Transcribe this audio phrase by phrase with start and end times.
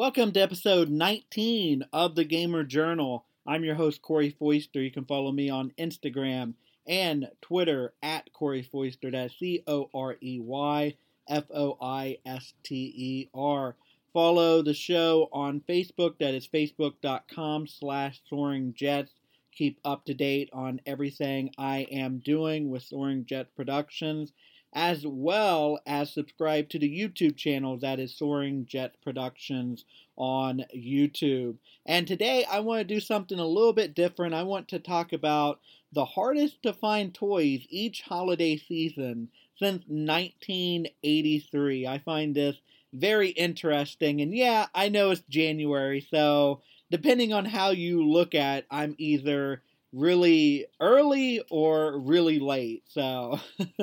[0.00, 3.26] Welcome to episode 19 of the Gamer Journal.
[3.46, 4.80] I'm your host, Corey Foister.
[4.80, 6.54] You can follow me on Instagram
[6.86, 9.10] and Twitter at Corey Foister.
[9.10, 10.96] That's C O R E Y
[11.28, 13.76] F O I S T E R.
[14.14, 16.14] Follow the show on Facebook.
[16.18, 19.12] That is facebook.com slash soaring jets.
[19.52, 24.32] Keep up to date on everything I am doing with Soaring Jet Productions
[24.72, 29.84] as well as subscribe to the YouTube channel that is Soaring Jet Productions
[30.16, 31.56] on YouTube.
[31.86, 34.34] And today I want to do something a little bit different.
[34.34, 35.60] I want to talk about
[35.92, 41.86] the hardest to find toys each holiday season since 1983.
[41.86, 42.56] I find this
[42.92, 44.20] very interesting.
[44.20, 49.62] And yeah, I know it's January, so depending on how you look at, I'm either
[49.92, 52.84] really early or really late.
[52.88, 53.40] So,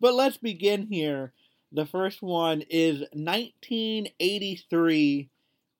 [0.00, 1.32] but let's begin here.
[1.72, 5.28] The first one is 1983,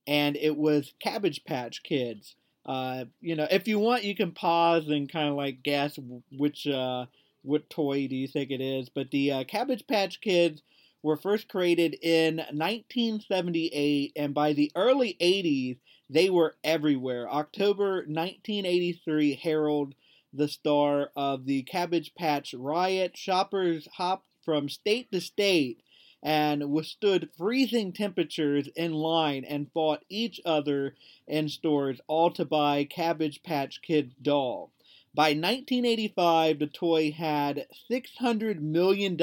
[0.07, 2.35] and it was Cabbage Patch Kids.
[2.65, 5.99] Uh, you know, if you want, you can pause and kind of like guess
[6.33, 7.07] which uh,
[7.43, 8.89] what toy do you think it is.
[8.89, 10.63] But the uh, Cabbage Patch Kids
[11.03, 17.29] were first created in 1978, and by the early 80s, they were everywhere.
[17.29, 19.95] October 1983 Herald,
[20.33, 23.17] the star of the Cabbage Patch Riot.
[23.17, 25.83] Shoppers hopped from state to state
[26.23, 30.95] and withstood freezing temperatures in line and fought each other
[31.27, 34.73] in stores, all to buy Cabbage Patch Kid doll.
[35.15, 39.17] By 1985, the toy had $600 million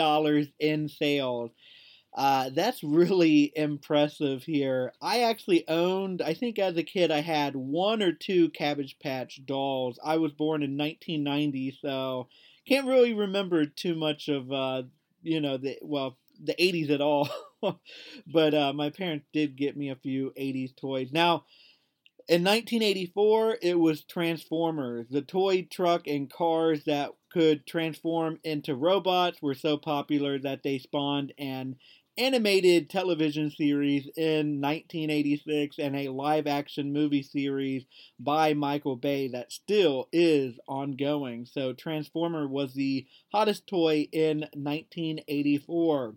[0.59, 1.52] in sales
[2.16, 4.94] uh, that's really impressive here.
[5.02, 9.42] I actually owned, I think as a kid, I had one or two Cabbage Patch
[9.45, 10.00] dolls.
[10.03, 12.28] I was born in 1990, so
[12.67, 14.83] can't really remember too much of, uh,
[15.23, 17.30] you know, the well, the 80s at all.
[18.27, 21.11] but uh, my parents did get me a few 80s toys.
[21.11, 21.45] Now,
[22.27, 25.08] in 1984, it was Transformers.
[25.09, 30.77] The toy truck and cars that could transform into robots were so popular that they
[30.77, 31.76] spawned an
[32.18, 37.86] animated television series in 1986 and a live action movie series
[38.20, 41.46] by Michael Bay that still is ongoing.
[41.46, 46.16] So, Transformer was the hottest toy in 1984.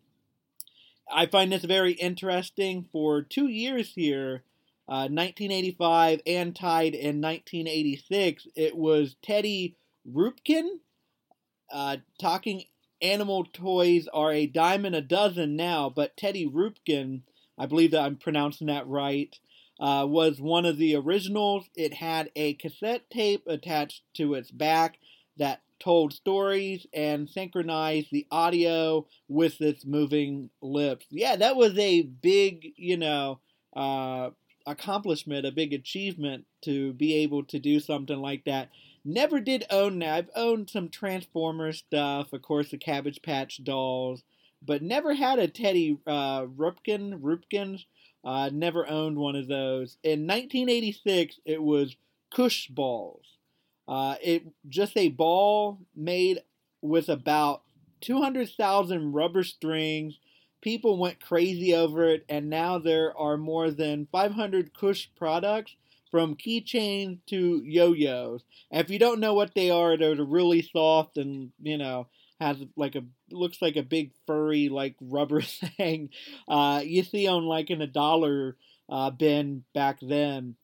[1.10, 2.86] I find this very interesting.
[2.90, 4.42] For two years here,
[4.88, 9.76] uh, 1985 and tied in 1986, it was Teddy
[10.10, 10.78] Ruxpin
[11.72, 12.64] uh, talking
[13.00, 17.22] animal toys are a dime and a dozen now, but Teddy Ruxpin,
[17.58, 19.38] I believe that I'm pronouncing that right,
[19.78, 21.68] uh, was one of the originals.
[21.76, 24.98] It had a cassette tape attached to its back
[25.36, 31.06] that told stories and synchronized the audio with its moving lips.
[31.10, 33.40] Yeah, that was a big, you know,
[33.74, 34.30] uh,
[34.66, 38.70] accomplishment, a big achievement to be able to do something like that.
[39.08, 40.14] Never did own that.
[40.14, 44.24] I've owned some Transformers stuff, of course, the Cabbage Patch dolls,
[44.60, 47.20] but never had a Teddy uh, Ruxpin.
[47.20, 47.84] Ruxpins.
[48.24, 49.96] Uh, never owned one of those.
[50.02, 51.94] In 1986, it was
[52.34, 53.24] Koosh balls.
[53.86, 56.40] Uh, it just a ball made
[56.82, 57.62] with about
[58.00, 60.18] 200,000 rubber strings.
[60.60, 65.76] People went crazy over it, and now there are more than 500 Koosh products
[66.10, 68.42] from keychains to yo-yos.
[68.70, 72.08] And if you don't know what they are, they're really soft and you know
[72.40, 75.40] has like a looks like a big furry like rubber
[75.76, 76.10] thing.
[76.48, 78.56] Uh, you see on like in a dollar
[78.88, 80.56] uh, bin back then.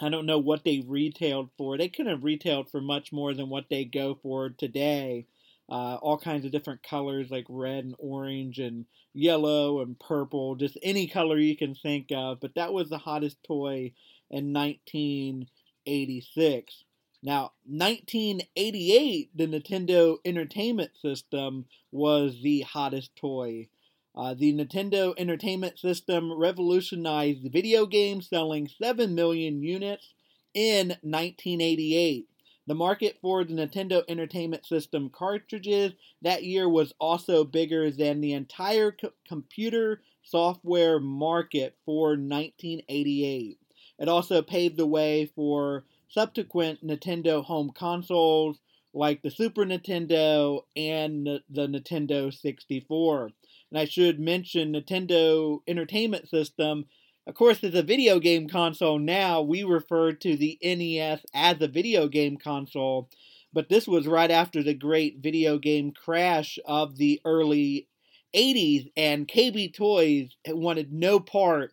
[0.00, 1.78] I don't know what they retailed for.
[1.78, 5.26] They couldn't have retailed for much more than what they go for today.
[5.68, 10.78] Uh, all kinds of different colors like red and orange and yellow and purple, just
[10.82, 12.40] any color you can think of.
[12.40, 13.92] But that was the hottest toy
[14.30, 16.84] in 1986.
[17.22, 23.68] Now, 1988, the Nintendo Entertainment System was the hottest toy.
[24.14, 30.14] Uh, the Nintendo Entertainment System revolutionized video games, selling 7 million units
[30.54, 32.28] in 1988.
[32.66, 38.32] The market for the Nintendo Entertainment System cartridges that year was also bigger than the
[38.32, 43.58] entire co- computer software market for 1988.
[43.98, 48.58] It also paved the way for subsequent Nintendo home consoles
[48.92, 53.30] like the Super Nintendo and the Nintendo 64.
[53.70, 56.86] And I should mention Nintendo Entertainment System.
[57.26, 61.68] Of course, as a video game console now, we refer to the NES as a
[61.68, 63.10] video game console,
[63.52, 67.88] but this was right after the great video game crash of the early
[68.34, 71.72] 80s, and KB Toys wanted no part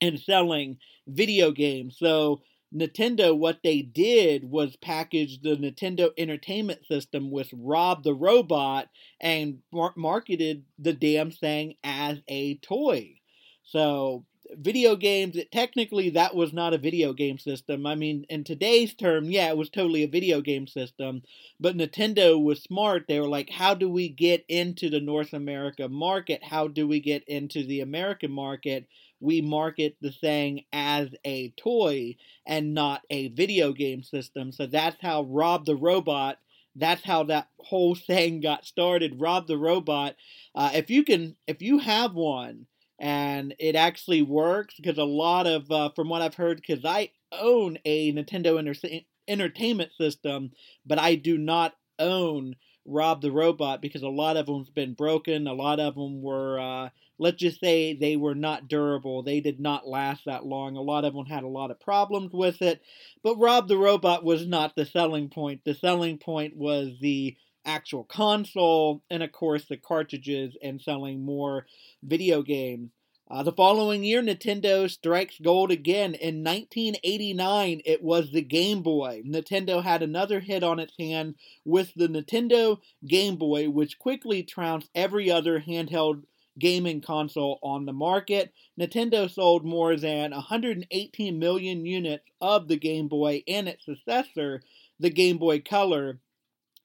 [0.00, 1.96] and selling video games.
[1.98, 2.42] So
[2.74, 8.88] Nintendo, what they did was package the Nintendo Entertainment System with Rob the Robot
[9.20, 13.14] and mar- marketed the damn thing as a toy.
[13.62, 18.44] So video games it, technically that was not a video game system i mean in
[18.44, 21.20] today's term yeah it was totally a video game system
[21.58, 25.88] but nintendo was smart they were like how do we get into the north america
[25.88, 28.86] market how do we get into the american market
[29.20, 32.16] we market the thing as a toy
[32.46, 34.52] and not a video game system.
[34.52, 36.38] So that's how Rob the Robot,
[36.74, 39.20] that's how that whole thing got started.
[39.20, 40.16] Rob the Robot,
[40.54, 42.66] uh, if you can, if you have one
[42.98, 47.10] and it actually works, because a lot of, uh, from what I've heard, because I
[47.32, 50.52] own a Nintendo Enter- Entertainment System,
[50.86, 55.46] but I do not own Rob the Robot because a lot of them's been broken.
[55.46, 59.22] A lot of them were, uh, let's just say, they were not durable.
[59.22, 60.76] They did not last that long.
[60.76, 62.82] A lot of them had a lot of problems with it.
[63.22, 65.62] But Rob the Robot was not the selling point.
[65.64, 71.66] The selling point was the actual console and, of course, the cartridges and selling more
[72.02, 72.90] video games.
[73.28, 76.14] Uh, the following year, Nintendo strikes gold again.
[76.14, 79.22] In 1989, it was the Game Boy.
[79.26, 81.34] Nintendo had another hit on its hand
[81.64, 86.22] with the Nintendo Game Boy, which quickly trounced every other handheld
[86.58, 88.52] gaming console on the market.
[88.78, 94.62] Nintendo sold more than 118 million units of the Game Boy and its successor,
[94.98, 96.18] the Game Boy Color,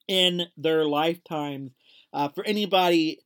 [0.08, 1.72] in their lifetimes.
[2.12, 3.20] Uh, for anybody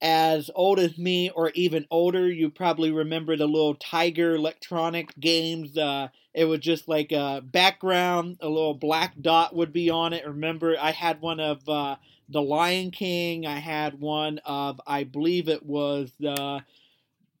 [0.00, 5.76] as old as me or even older, you probably remember the little Tiger electronic games.
[5.78, 10.26] Uh, it was just like a background, a little black dot would be on it.
[10.26, 11.96] Remember, I had one of uh,
[12.28, 13.46] The Lion King.
[13.46, 16.60] I had one of, I believe it was uh,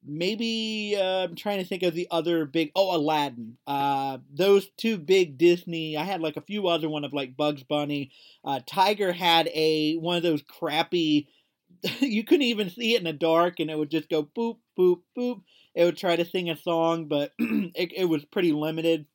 [0.04, 2.70] maybe uh, I'm trying to think of the other big.
[2.74, 3.56] Oh, Aladdin.
[3.66, 5.96] Uh, those two big Disney.
[5.96, 8.10] I had like a few other one of like Bugs Bunny.
[8.44, 11.28] Uh, Tiger had a one of those crappy
[12.00, 15.00] you couldn't even see it in the dark, and it would just go boop, boop,
[15.16, 15.42] boop.
[15.74, 19.06] It would try to sing a song, but it, it was pretty limited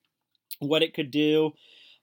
[0.59, 1.53] what it could do.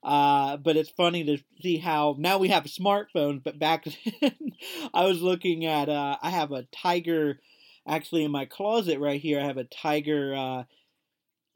[0.06, 3.88] Uh, but it's funny to see how now we have smartphones, but back
[4.20, 4.52] then
[4.94, 7.40] I was looking at, uh, I have a Tiger
[7.88, 9.40] actually in my closet right here.
[9.40, 10.62] I have a Tiger uh,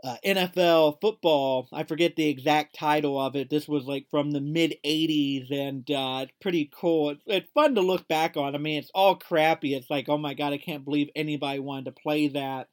[0.03, 1.69] uh, NFL football.
[1.73, 3.51] I forget the exact title of it.
[3.51, 7.11] This was like from the mid 80s and uh, it's pretty cool.
[7.11, 8.57] It's, it's, fun to look back on.
[8.57, 9.77] I mean, it's all crappy.
[9.77, 12.69] It's like, oh my god, I can't believe anybody wanted to play that.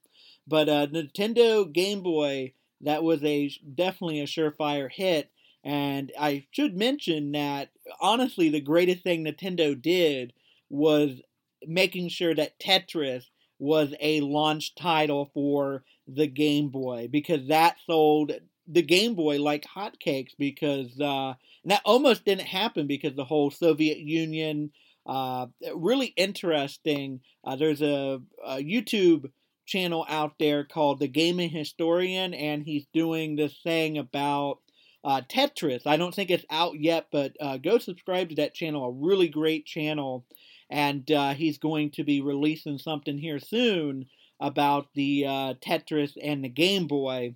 [0.47, 5.29] But uh, Nintendo Game Boy, that was a definitely a surefire hit.
[5.63, 7.69] And I should mention that
[7.99, 10.33] honestly, the greatest thing Nintendo did
[10.69, 11.21] was
[11.65, 13.25] making sure that Tetris
[13.59, 18.31] was a launch title for the Game Boy because that sold
[18.67, 21.33] the Game Boy like hotcakes because uh,
[21.65, 24.71] that almost didn't happen because the whole Soviet Union.
[25.05, 27.21] Uh, really interesting.
[27.41, 29.31] Uh, there's a, a, YouTube
[29.65, 34.59] channel out there called The Gaming Historian, and he's doing this thing about
[35.07, 35.87] uh, Tetris.
[35.87, 38.85] I don't think it's out yet, but uh, go subscribe to that channel.
[38.85, 40.25] A really great channel
[40.69, 44.05] and uh, he's going to be releasing something here soon
[44.39, 47.35] about the uh, Tetris and the Game Boy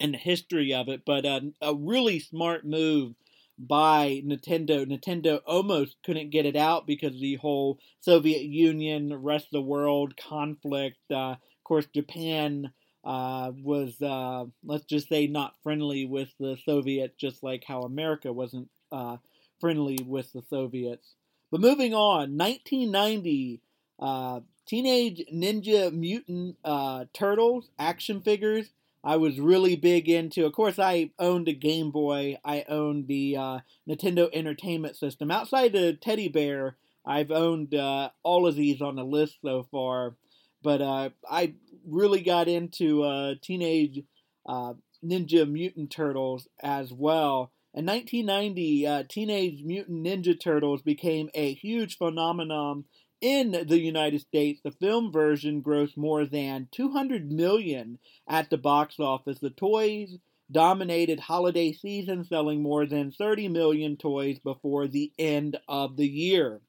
[0.00, 1.02] and the history of it.
[1.04, 3.14] But uh, a really smart move
[3.58, 4.86] by Nintendo.
[4.86, 10.16] Nintendo almost couldn't get it out because the whole Soviet Union, rest of the world
[10.16, 10.98] conflict.
[11.10, 12.72] Uh, of course, Japan
[13.04, 18.32] uh, was, uh, let's just say, not friendly with the Soviets, just like how America
[18.32, 19.16] wasn't uh,
[19.60, 21.14] friendly with the Soviets.
[21.50, 23.60] But moving on, 1990,
[23.98, 28.70] uh, Teenage Ninja Mutant uh, Turtles action figures.
[29.04, 30.46] I was really big into.
[30.46, 32.38] Of course, I owned a Game Boy.
[32.44, 35.32] I owned the uh, Nintendo Entertainment System.
[35.32, 40.14] Outside the teddy bear, I've owned all of these on the list so far.
[40.62, 41.54] But uh, I
[41.86, 44.02] really got into uh, Teenage
[44.46, 47.52] uh, Ninja Mutant Turtles as well.
[47.74, 52.84] In 1990, uh, Teenage Mutant Ninja Turtles became a huge phenomenon
[53.20, 54.60] in the United States.
[54.62, 59.38] The film version grossed more than 200 million at the box office.
[59.38, 60.18] The toys
[60.50, 66.60] dominated holiday season, selling more than 30 million toys before the end of the year.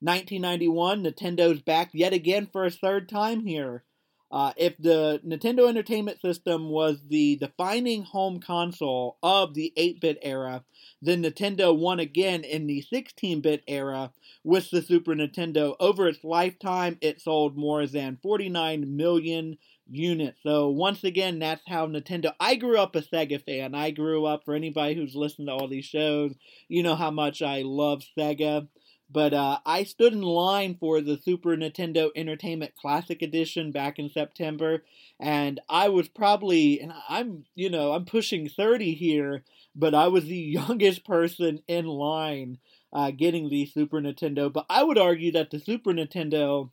[0.00, 3.84] 1991, Nintendo's back yet again for a third time here.
[4.32, 10.18] Uh, if the Nintendo Entertainment System was the defining home console of the 8 bit
[10.22, 10.62] era,
[11.02, 14.12] then Nintendo won again in the 16 bit era
[14.44, 15.74] with the Super Nintendo.
[15.80, 19.58] Over its lifetime, it sold more than 49 million
[19.90, 20.38] units.
[20.44, 22.32] So once again, that's how Nintendo.
[22.38, 23.74] I grew up a Sega fan.
[23.74, 26.34] I grew up for anybody who's listened to all these shows.
[26.68, 28.68] You know how much I love Sega.
[29.12, 34.08] But uh, I stood in line for the Super Nintendo Entertainment Classic Edition back in
[34.08, 34.84] September,
[35.18, 39.42] and I was probably, and I'm, you know, I'm pushing 30 here,
[39.74, 42.58] but I was the youngest person in line
[42.92, 44.52] uh, getting the Super Nintendo.
[44.52, 46.70] But I would argue that the Super Nintendo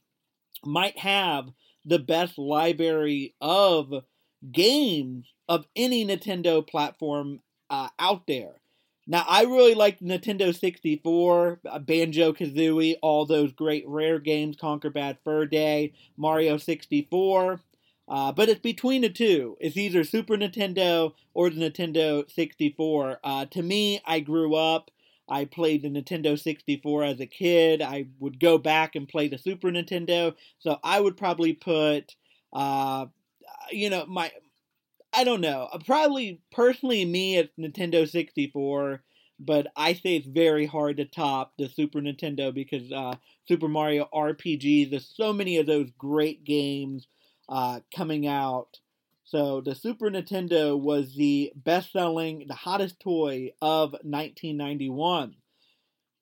[0.64, 1.50] might have
[1.86, 4.04] the best library of
[4.52, 7.40] games of any Nintendo platform
[7.70, 8.56] uh, out there.
[9.10, 14.94] Now, I really like Nintendo 64, uh, Banjo Kazooie, all those great rare games, Conker
[14.94, 17.62] Bad Fur Day, Mario 64.
[18.10, 19.58] Uh, but it's between the two.
[19.60, 23.20] It's either Super Nintendo or the Nintendo 64.
[23.24, 24.92] Uh, to me, I grew up.
[25.30, 27.82] I played the Nintendo 64 as a kid.
[27.82, 30.36] I would go back and play the Super Nintendo.
[30.60, 32.16] So I would probably put,
[32.54, 33.08] uh,
[33.72, 34.32] you know, my
[35.18, 35.68] I don't know.
[35.74, 39.02] Uh, probably personally, me at Nintendo 64,
[39.40, 43.16] but I say it's very hard to top the Super Nintendo because uh,
[43.48, 44.92] Super Mario RPG.
[44.92, 47.08] There's so many of those great games
[47.50, 48.78] uh, coming out.
[49.24, 55.34] So the Super Nintendo was the best-selling, the hottest toy of 1991.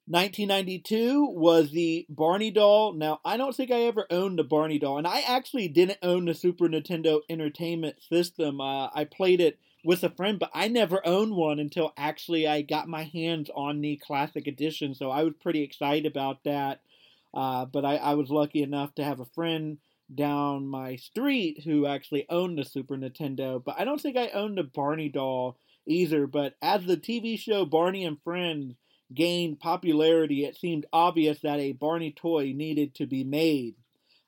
[0.08, 2.94] 1992 was the Barney doll.
[2.94, 6.26] Now, I don't think I ever owned the Barney doll, and I actually didn't own
[6.26, 8.62] the Super Nintendo Entertainment System.
[8.62, 12.62] Uh, I played it with a friend, but I never owned one until actually I
[12.62, 16.82] got my hands on the Classic Edition, so I was pretty excited about that.
[17.34, 19.80] Uh, but I, I was lucky enough to have a friend
[20.14, 24.60] down my street who actually owned the Super Nintendo, but I don't think I owned
[24.60, 25.58] the Barney doll
[25.88, 26.28] either.
[26.28, 28.76] But as the TV show Barney and Friends
[29.14, 33.76] gained popularity, it seemed obvious that a Barney toy needed to be made.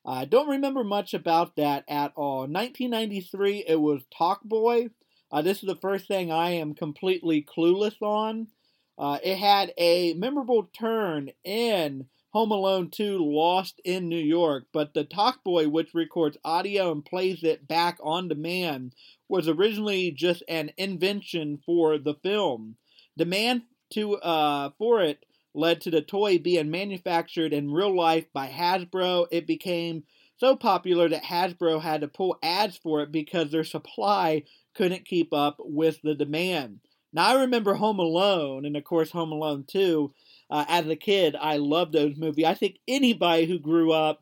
[0.04, 2.40] I uh, don't remember much about that at all.
[2.40, 4.88] 1993, it was Talk Boy.
[5.30, 8.48] Uh, this is the first thing I am completely clueless on.
[8.96, 14.94] Uh, it had a memorable turn in Home Alone 2 Lost in New York, but
[14.94, 18.94] the Talk Boy, which records audio and plays it back on demand,
[19.28, 22.76] was originally just an invention for the film.
[23.16, 28.48] Demand to uh, for it led to the toy being manufactured in real life by
[28.48, 29.26] Hasbro.
[29.30, 30.04] It became
[30.36, 35.32] so popular that Hasbro had to pull ads for it because their supply couldn't keep
[35.32, 36.80] up with the demand.
[37.12, 40.12] Now, I remember Home Alone, and of course, Home Alone 2.
[40.50, 42.44] Uh, as a kid, I loved those movies.
[42.44, 44.20] I think anybody who grew up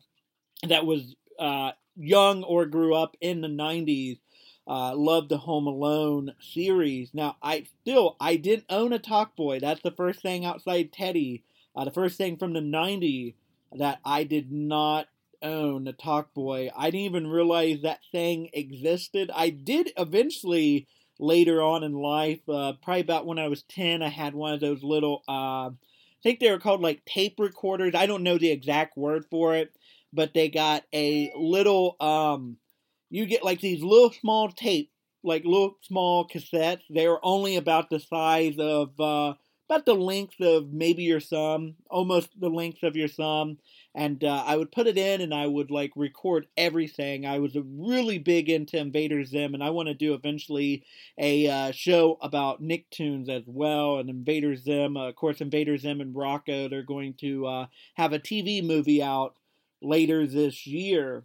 [0.67, 4.19] that was uh, young or grew up in the 90s
[4.67, 7.11] uh, loved the Home Alone series.
[7.13, 9.59] Now, I still I didn't own a Talk Boy.
[9.59, 11.43] That's the first thing outside Teddy.
[11.75, 13.33] Uh, the first thing from the '90s
[13.73, 15.07] that I did not
[15.41, 16.69] own a Talk Boy.
[16.75, 19.31] I didn't even realize that thing existed.
[19.33, 20.87] I did eventually
[21.19, 24.59] later on in life, uh, probably about when I was 10, I had one of
[24.59, 25.71] those little, uh, I
[26.23, 27.95] think they were called like tape recorders.
[27.95, 29.75] I don't know the exact word for it,
[30.13, 32.57] but they got a little, um,
[33.09, 34.91] you get like these little small tape,
[35.23, 36.83] like little small cassettes.
[36.89, 39.33] They're only about the size of, uh,
[39.69, 43.57] about the length of maybe your thumb, almost the length of your thumb.
[43.93, 47.25] And uh, I would put it in and I would like record everything.
[47.25, 50.83] I was really big into Invader Zim, and I want to do eventually
[51.17, 53.97] a uh, show about Nicktoons as well.
[53.97, 58.13] And Invader Zim, uh, of course, Invader Zim and Rocko, they're going to uh, have
[58.13, 59.35] a TV movie out
[59.81, 61.23] later this year.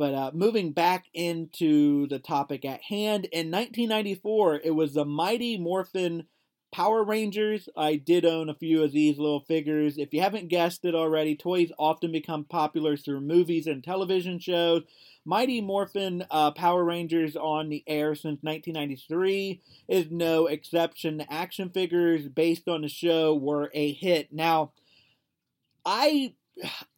[0.00, 5.58] But uh, moving back into the topic at hand, in 1994, it was the Mighty
[5.58, 6.24] Morphin
[6.72, 7.68] Power Rangers.
[7.76, 9.98] I did own a few of these little figures.
[9.98, 14.84] If you haven't guessed it already, toys often become popular through movies and television shows.
[15.26, 21.18] Mighty Morphin uh, Power Rangers on the air since 1993 is no exception.
[21.18, 24.32] The action figures based on the show were a hit.
[24.32, 24.72] Now,
[25.84, 26.32] I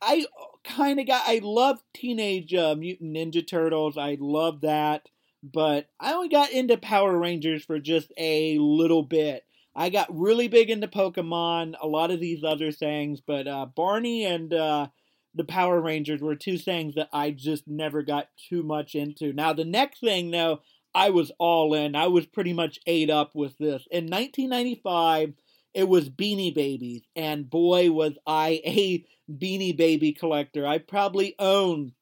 [0.00, 0.25] I
[0.64, 1.25] kind of got.
[1.26, 3.97] I love Teenage uh, Mutant Ninja Turtles.
[3.97, 5.09] I love that,
[5.42, 9.45] but I only got into Power Rangers for just a little bit.
[9.75, 14.25] I got really big into Pokemon, a lot of these other things, but uh, Barney
[14.25, 14.88] and uh,
[15.35, 19.33] the Power Rangers were two things that I just never got too much into.
[19.33, 20.61] Now, the next thing, though,
[20.95, 21.97] I was all in.
[21.97, 23.87] I was pretty much ate up with this.
[23.90, 25.33] In 1995,
[25.75, 29.04] it was Beanie Babies, and boy, was I a
[29.38, 30.66] Beanie Baby collector.
[30.66, 31.92] I probably owned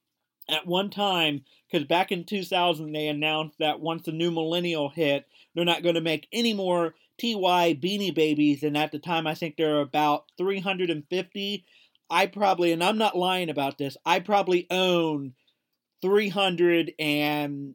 [0.49, 5.27] at one time because back in 2000 they announced that once the new millennial hit,
[5.55, 9.35] they're not going to make any more TY Beanie Babies, and at the time I
[9.35, 11.65] think there are about 350.
[12.13, 15.35] I probably, and I'm not lying about this, I probably own
[16.03, 17.75] 300 and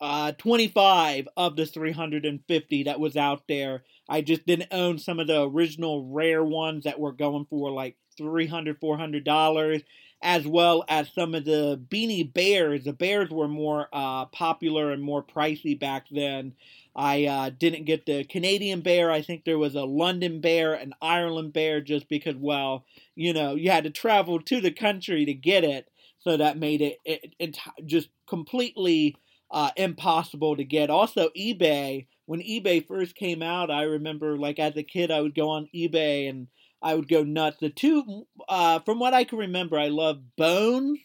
[0.00, 3.82] uh, 25 of the 350 that was out there.
[4.08, 7.96] I just didn't own some of the original rare ones that were going for like
[8.16, 9.82] 300 $400
[10.22, 12.84] as well as some of the beanie bears.
[12.84, 16.54] The bears were more uh, popular and more pricey back then.
[16.94, 19.10] I uh, didn't get the Canadian bear.
[19.10, 23.54] I think there was a London bear, an Ireland bear, just because, well, you know,
[23.54, 25.88] you had to travel to the country to get it.
[26.20, 29.16] So that made it, it, it just completely
[29.50, 30.88] uh, impossible to get.
[30.88, 35.34] Also, eBay, when eBay first came out, I remember, like, as a kid, I would
[35.34, 36.48] go on eBay and
[36.82, 37.58] I would go nuts.
[37.60, 40.98] The two, uh, from what I can remember, I love Bones.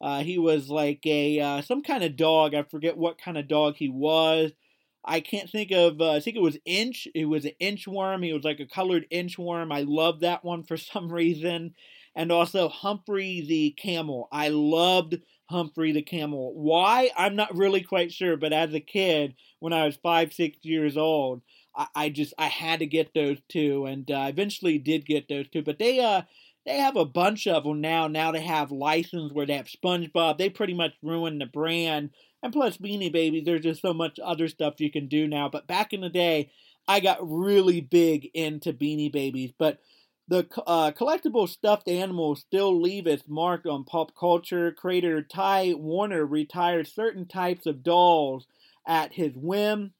[0.00, 2.54] Uh, he was like a uh, some kind of dog.
[2.54, 4.52] I forget what kind of dog he was.
[5.04, 6.00] I can't think of.
[6.00, 7.08] Uh, I think it was Inch.
[7.14, 8.24] It was an inchworm.
[8.24, 9.72] He was like a colored inchworm.
[9.72, 11.74] I love that one for some reason.
[12.14, 14.28] And also Humphrey the camel.
[14.32, 16.52] I loved Humphrey the camel.
[16.54, 17.10] Why?
[17.16, 18.36] I'm not really quite sure.
[18.36, 21.42] But as a kid, when I was five, six years old,
[21.78, 25.48] I, I just I had to get those two, and uh, eventually did get those
[25.48, 25.62] two.
[25.62, 26.22] But they uh
[26.66, 28.08] they have a bunch of them now.
[28.08, 30.36] Now they have license where they have SpongeBob.
[30.36, 32.10] They pretty much ruined the brand.
[32.42, 35.48] And plus Beanie Babies, there's just so much other stuff you can do now.
[35.48, 36.50] But back in the day,
[36.86, 39.52] I got really big into Beanie Babies.
[39.58, 39.80] But
[40.28, 44.70] the uh, collectible stuffed animals still leave its mark on pop culture.
[44.72, 48.46] Creator Ty Warner retired certain types of dolls
[48.86, 49.92] at his whim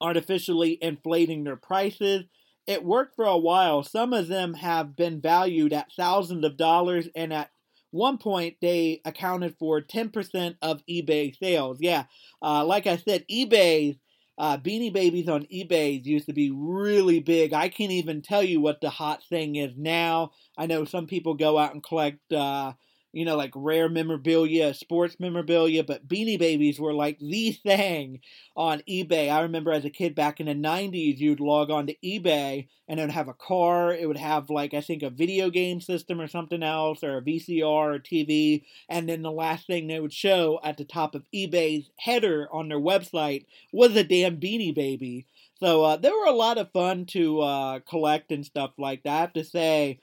[0.00, 2.24] artificially inflating their prices.
[2.66, 3.82] It worked for a while.
[3.82, 7.50] Some of them have been valued at thousands of dollars, and at
[7.90, 11.78] one point they accounted for 10% of eBay sales.
[11.80, 12.04] Yeah,
[12.42, 13.98] uh, like I said, eBay,
[14.38, 17.52] uh, Beanie Babies on eBay used to be really big.
[17.52, 20.32] I can't even tell you what the hot thing is now.
[20.56, 22.32] I know some people go out and collect.
[22.32, 22.72] Uh,
[23.12, 28.20] you know, like rare memorabilia, sports memorabilia, but Beanie Babies were like the thing
[28.56, 29.30] on eBay.
[29.30, 32.98] I remember as a kid back in the 90s, you'd log on to eBay and
[32.98, 33.92] it would have a car.
[33.92, 37.22] It would have, like, I think a video game system or something else, or a
[37.22, 38.64] VCR or TV.
[38.88, 42.68] And then the last thing they would show at the top of eBay's header on
[42.68, 45.26] their website was a damn Beanie Baby.
[45.60, 49.16] So uh, there were a lot of fun to uh, collect and stuff like that.
[49.16, 50.00] I have to say,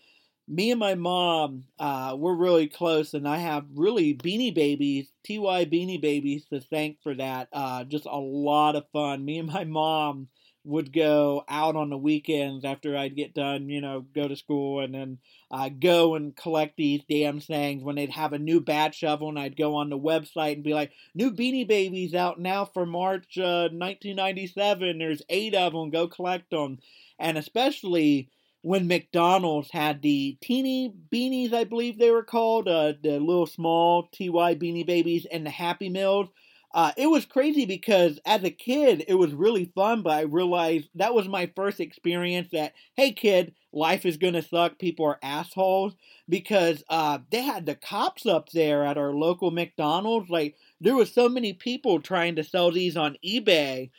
[0.48, 5.66] me and my mom, uh, we're really close, and I have really beanie babies, TY
[5.66, 7.50] beanie babies to thank for that.
[7.52, 9.26] Uh, just a lot of fun.
[9.26, 10.30] Me and my mom
[10.64, 14.82] would go out on the weekends after I'd get done, you know, go to school
[14.82, 15.18] and then
[15.50, 17.84] uh, go and collect these damn things.
[17.84, 20.74] When they'd have a new batch of them, I'd go on the website and be
[20.74, 24.98] like, new Beanie Babies out now for March uh, 1997.
[24.98, 25.90] There's eight of them.
[25.90, 26.80] Go collect them.
[27.18, 28.30] And especially
[28.68, 34.10] when McDonald's had the teeny beanies, I believe they were called, uh, the little small
[34.12, 36.28] TY beanie babies and the Happy Meals.
[36.74, 40.90] Uh, it was crazy because as a kid, it was really fun, but I realized
[40.96, 45.96] that was my first experience that, hey kid, life is gonna suck, people are assholes.
[46.28, 50.30] Because uh, they had the cops up there at our local McDonald's.
[50.30, 53.92] Like, there was so many people trying to sell these on eBay.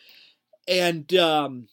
[0.68, 1.68] And, um,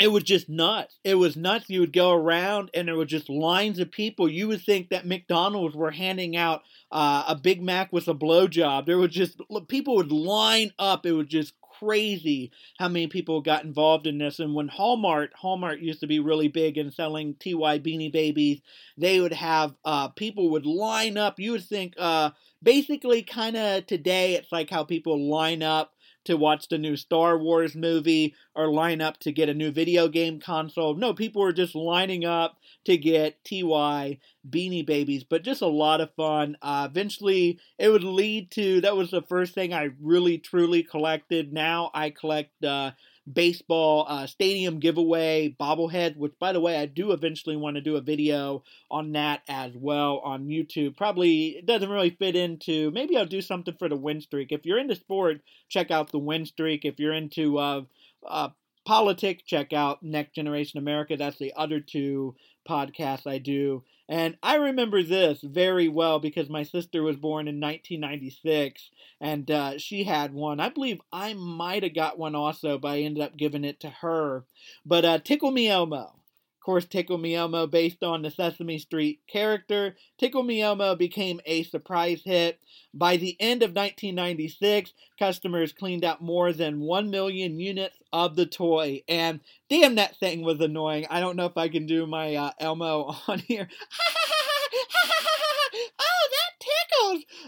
[0.00, 0.98] it was just nuts.
[1.04, 1.68] It was nuts.
[1.68, 4.30] You would go around and there were just lines of people.
[4.30, 8.86] You would think that McDonald's were handing out uh, a Big Mac with a blowjob.
[8.86, 11.04] There was just people would line up.
[11.04, 14.38] It was just crazy how many people got involved in this.
[14.38, 18.62] And when Hallmark, Hallmark used to be really big in selling TY Beanie Babies,
[18.96, 21.38] they would have uh, people would line up.
[21.38, 22.30] You would think, uh,
[22.62, 25.92] basically, kind of today, it's like how people line up
[26.24, 30.08] to watch the new Star Wars movie or line up to get a new video
[30.08, 30.94] game console.
[30.94, 36.00] No, people were just lining up to get TY Beanie Babies, but just a lot
[36.00, 36.56] of fun.
[36.62, 41.52] Uh, eventually, it would lead to that was the first thing I really truly collected.
[41.52, 42.92] Now I collect uh,
[43.30, 47.96] baseball uh, stadium giveaway bobblehead, which, by the way, I do eventually want to do
[47.96, 50.96] a video on that as well on YouTube.
[50.96, 52.90] Probably it doesn't really fit into.
[52.90, 54.52] Maybe I'll do something for the win streak.
[54.52, 56.84] If you're into sport, check out the win streak.
[56.84, 57.82] If you're into uh,
[58.26, 58.50] uh,
[58.90, 61.16] politics, check out Next Generation America.
[61.16, 62.34] That's the other two
[62.68, 63.84] podcasts I do.
[64.08, 69.78] And I remember this very well because my sister was born in 1996 and uh,
[69.78, 70.58] she had one.
[70.58, 73.90] I believe I might have got one also, but I ended up giving it to
[73.90, 74.42] her.
[74.84, 76.19] But uh, Tickle Me Elmo.
[76.60, 81.40] Of course, Tickle Me Elmo, based on the Sesame Street character, Tickle Me Elmo became
[81.46, 82.60] a surprise hit.
[82.92, 88.44] By the end of 1996, customers cleaned out more than 1 million units of the
[88.44, 89.02] toy.
[89.08, 91.06] And damn, that thing was annoying.
[91.08, 93.66] I don't know if I can do my uh, Elmo on here.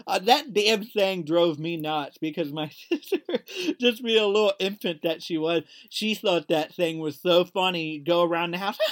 [0.05, 3.19] Uh, that damn thing drove me nuts because my sister,
[3.79, 7.99] just being a little infant that she was, she thought that thing was so funny.
[7.99, 8.77] Go around the house.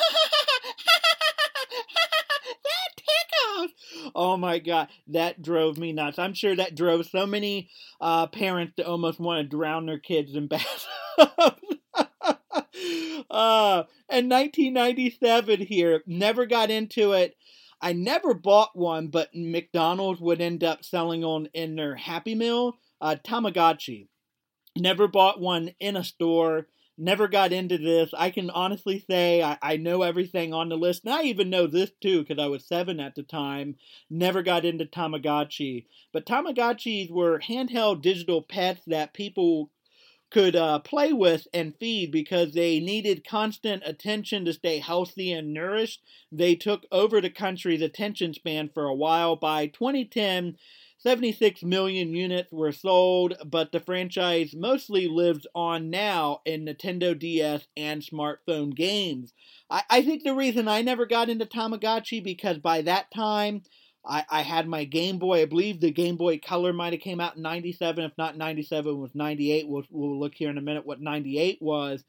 [4.16, 6.20] Oh my god, that drove me nuts.
[6.20, 10.36] I'm sure that drove so many uh, parents to almost want to drown their kids
[10.36, 10.88] in bathtubs.
[13.30, 17.36] uh, in 1997 here, never got into it.
[17.82, 22.78] I never bought one, but McDonald's would end up selling on in their Happy Meal,
[23.00, 24.08] uh, Tamagotchi.
[24.78, 26.68] Never bought one in a store
[27.02, 28.12] never got into this.
[28.18, 31.04] I can honestly say I, I know everything on the list.
[31.04, 33.76] And I even know this too because I was seven at the time.
[34.10, 35.86] Never got into Tamagotchi.
[36.14, 39.72] But Tamagotchis were handheld digital pets that people
[40.32, 45.54] could uh, play with and feed because they needed constant attention to stay healthy and
[45.54, 46.02] nourished.
[46.32, 49.36] They took over the country's attention span for a while.
[49.36, 50.58] By 2010,
[50.98, 57.68] 76 million units were sold, but the franchise mostly lives on now in Nintendo DS
[57.76, 59.34] and smartphone games.
[59.70, 63.64] I, I think the reason I never got into Tamagotchi because by that time
[64.06, 65.42] I, I had my Game Boy.
[65.42, 68.04] I believe the Game Boy Color might have came out in 97.
[68.04, 69.68] If not 97, was 98.
[69.68, 72.04] We'll, we'll look here in a minute what 98 was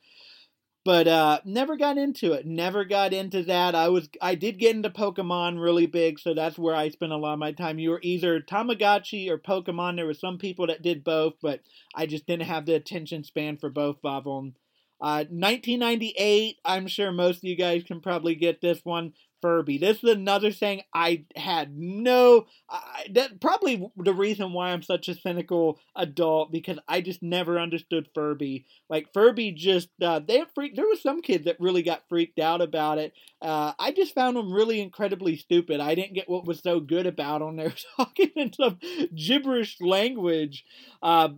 [0.85, 2.47] but uh, never got into it.
[2.47, 3.75] Never got into that.
[3.75, 7.17] I was I did get into Pokemon really big, so that's where I spent a
[7.17, 7.79] lot of my time.
[7.79, 9.97] You were either Tamagotchi or Pokemon.
[9.97, 11.61] There were some people that did both, but
[11.95, 14.55] I just didn't have the attention span for both of them.
[15.01, 16.59] Uh, 1998.
[16.65, 19.13] I'm sure most of you guys can probably get this one.
[19.43, 19.77] Furby.
[19.77, 22.47] This is another thing I had no.
[22.71, 27.59] I, that probably the reason why I'm such a cynical adult because I just never
[27.59, 28.65] understood Furby.
[28.89, 30.77] Like Furby, just uh, they freaked.
[30.77, 33.13] There was some kids that really got freaked out about it.
[33.43, 35.81] Uh, I just found them really incredibly stupid.
[35.81, 37.57] I didn't get what was so good about them.
[37.57, 38.79] They're talking in some
[39.15, 40.65] gibberish language.
[41.03, 41.31] Uh,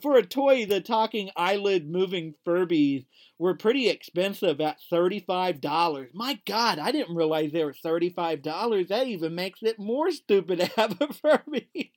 [0.00, 3.06] for a toy, the talking eyelid moving Furbies
[3.38, 6.14] were pretty expensive at $35.
[6.14, 8.88] My God, I didn't realize they were $35.
[8.88, 11.92] That even makes it more stupid to have a Furby.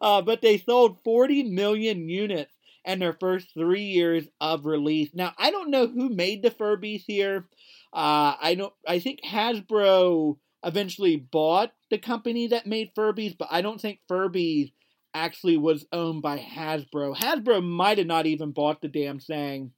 [0.00, 5.10] uh, but they sold 40 million units in their first three years of release.
[5.14, 7.46] Now, I don't know who made the Furbies here.
[7.92, 8.72] Uh, I don't.
[8.88, 14.72] I think Hasbro eventually bought the company that made Furbies, but I don't think Furbies
[15.14, 17.16] actually was owned by Hasbro.
[17.16, 19.72] Hasbro might have not even bought the damn thing,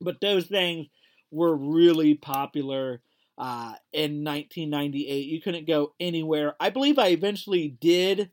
[0.00, 0.86] but those things
[1.30, 3.02] were really popular
[3.38, 5.26] uh, in 1998.
[5.26, 6.54] You couldn't go anywhere.
[6.60, 8.30] I believe I eventually did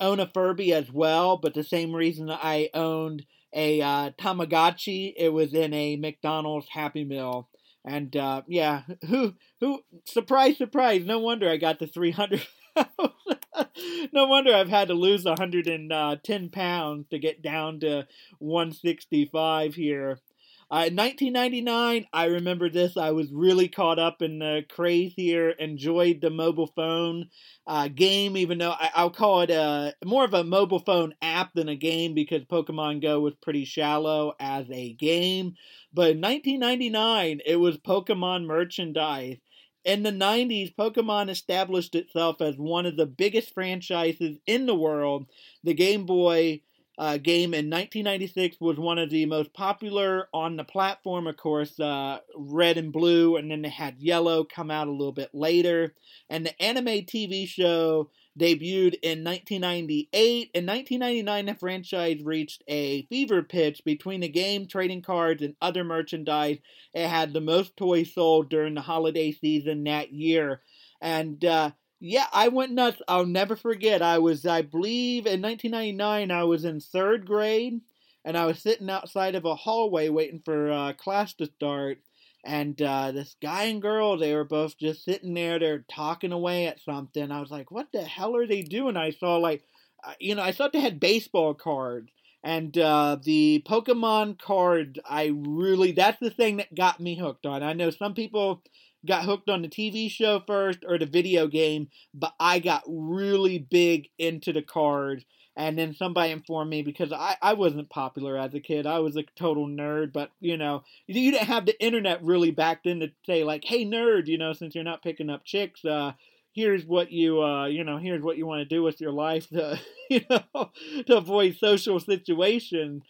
[0.00, 5.30] own a Furby as well, but the same reason I owned a uh, Tamagotchi, it
[5.30, 7.48] was in a McDonald's Happy Meal.
[7.84, 12.46] And uh, yeah, who who surprise surprise, no wonder I got the 300
[14.12, 16.16] no wonder I've had to lose 110 uh,
[16.52, 18.06] pounds to get down to
[18.38, 20.20] 165 here.
[20.68, 22.96] Uh, in 1999, I remember this.
[22.96, 25.50] I was really caught up in the craze here.
[25.50, 27.30] Enjoyed the mobile phone
[27.68, 31.54] uh, game, even though I, will call it a more of a mobile phone app
[31.54, 35.54] than a game because Pokemon Go was pretty shallow as a game.
[35.94, 39.38] But in 1999, it was Pokemon merchandise.
[39.86, 45.26] In the 90s, Pokemon established itself as one of the biggest franchises in the world.
[45.62, 46.62] The Game Boy
[46.98, 51.78] uh, game in 1996 was one of the most popular on the platform, of course,
[51.78, 55.94] uh, red and blue, and then they had yellow come out a little bit later.
[56.28, 60.50] And the anime TV show debuted in 1998.
[60.54, 65.84] In 1999, the franchise reached a fever pitch between the game, trading cards, and other
[65.84, 66.58] merchandise.
[66.94, 70.62] It had the most toys sold during the holiday season that year.
[71.00, 71.70] And uh,
[72.00, 73.00] yeah, I went nuts.
[73.08, 74.02] I'll never forget.
[74.02, 77.80] I was, I believe, in 1999, I was in third grade,
[78.24, 81.98] and I was sitting outside of a hallway waiting for uh, class to start
[82.46, 86.66] and uh, this guy and girl they were both just sitting there they're talking away
[86.66, 88.96] at something i was like what the hell are they doing?
[88.96, 89.64] I saw like
[90.04, 92.10] uh, you know i thought they had baseball cards
[92.44, 97.62] and uh, the pokemon card i really that's the thing that got me hooked on.
[97.62, 98.62] I know some people
[99.04, 103.58] got hooked on the tv show first or the video game but i got really
[103.58, 105.24] big into the cards
[105.56, 108.86] and then somebody informed me because I, I wasn't popular as a kid.
[108.86, 112.84] I was a total nerd, but you know, you didn't have the internet really back
[112.84, 116.12] then to say like, "Hey, nerd," you know, since you're not picking up chicks, uh,
[116.52, 119.48] here's what you uh, you know, here's what you want to do with your life
[119.48, 120.70] to you know
[121.06, 123.02] to avoid social situations.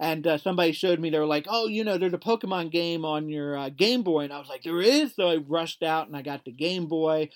[0.00, 3.04] And uh, somebody showed me they were like, "Oh, you know, there's a Pokemon game
[3.04, 6.08] on your uh, Game Boy," and I was like, "There is." So I rushed out
[6.08, 7.30] and I got the Game Boy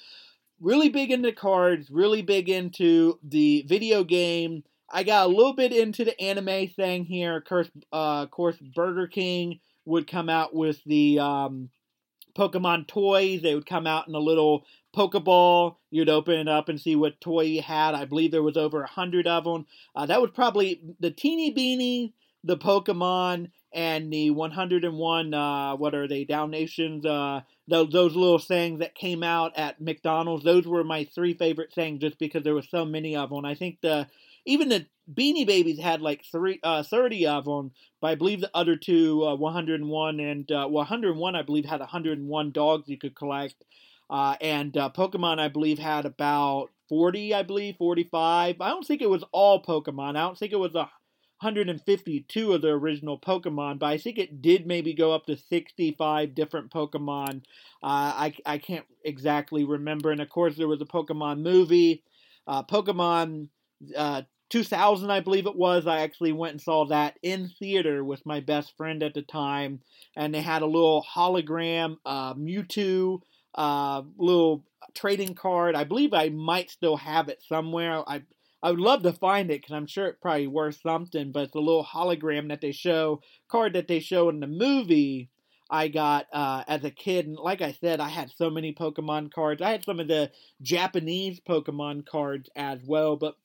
[0.61, 4.64] really big into cards, really big into the video game.
[4.90, 7.37] I got a little bit into the anime thing here.
[7.37, 11.71] Of course, uh, of course Burger King would come out with the um,
[12.35, 13.42] Pokemon toys.
[13.42, 15.77] They would come out in a little Pokeball.
[15.90, 17.94] You'd open it up and see what toy you had.
[17.94, 19.66] I believe there was over a hundred of them.
[19.94, 22.12] Uh, that was probably the Teeny Beanie,
[22.44, 25.35] the Pokemon, and the 101.
[25.35, 26.25] Uh, what are they?
[26.25, 27.05] Dalmatians.
[27.05, 30.45] Uh, those those little things that came out at McDonald's.
[30.45, 33.45] Those were my three favorite things, just because there were so many of them.
[33.45, 34.09] I think the
[34.47, 38.51] even the Beanie Babies had like three, uh, 30 of them, but I believe the
[38.55, 43.65] other two, uh, 101 and uh, 101, I believe had 101 dogs you could collect.
[44.11, 48.61] Uh, and uh, Pokemon, I believe, had about 40, I believe, 45.
[48.61, 50.11] I don't think it was all Pokemon.
[50.17, 50.91] I don't think it was a
[51.40, 56.35] 152 of the original Pokemon, but I think it did maybe go up to 65
[56.35, 57.42] different Pokemon.
[57.83, 60.11] Uh, I, I can't exactly remember.
[60.11, 62.03] And of course, there was a Pokemon movie.
[62.46, 63.48] Uh, Pokemon
[63.96, 65.87] uh, 2000, I believe it was.
[65.87, 69.81] I actually went and saw that in theater with my best friend at the time.
[70.16, 73.20] And they had a little hologram uh, Mewtwo
[73.55, 75.74] uh, little trading card.
[75.74, 78.09] I believe I might still have it somewhere.
[78.09, 78.22] I
[78.62, 81.33] I would love to find it because I'm sure it probably worth something.
[81.33, 85.29] But a little hologram that they show card that they show in the movie.
[85.71, 89.33] I got uh, as a kid, and like I said, I had so many Pokemon
[89.33, 89.61] cards.
[89.61, 90.31] I had some of the
[90.62, 93.37] Japanese Pokemon cards as well, but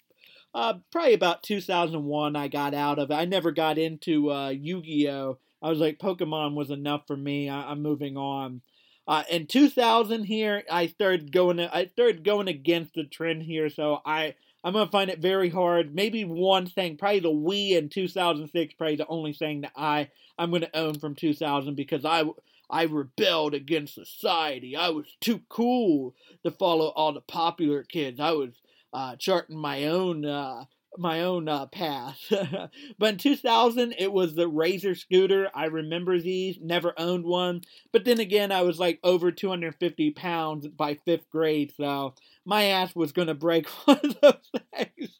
[0.55, 3.15] uh, probably about 2001 I got out of it.
[3.15, 5.37] I never got into uh, Yu-Gi-Oh.
[5.61, 7.49] I was like, Pokemon was enough for me.
[7.49, 8.61] I- I'm moving on.
[9.07, 11.59] Uh, in 2000 here, I started going.
[11.59, 15.93] I started going against the trend here, so I I'm gonna find it very hard.
[15.93, 20.51] Maybe one thing, probably the Wii in 2006, probably the only thing that I I'm
[20.51, 22.23] gonna own from 2000 because I
[22.69, 24.75] I rebelled against society.
[24.75, 28.19] I was too cool to follow all the popular kids.
[28.19, 28.61] I was
[28.93, 30.65] uh, charting my own uh,
[30.97, 32.19] my own uh, path.
[32.99, 35.49] but in 2000, it was the Razor scooter.
[35.53, 37.61] I remember these, never owned one.
[37.91, 42.13] But then again, I was like over 250 pounds by fifth grade, so
[42.45, 45.19] my ass was going to break one of those things.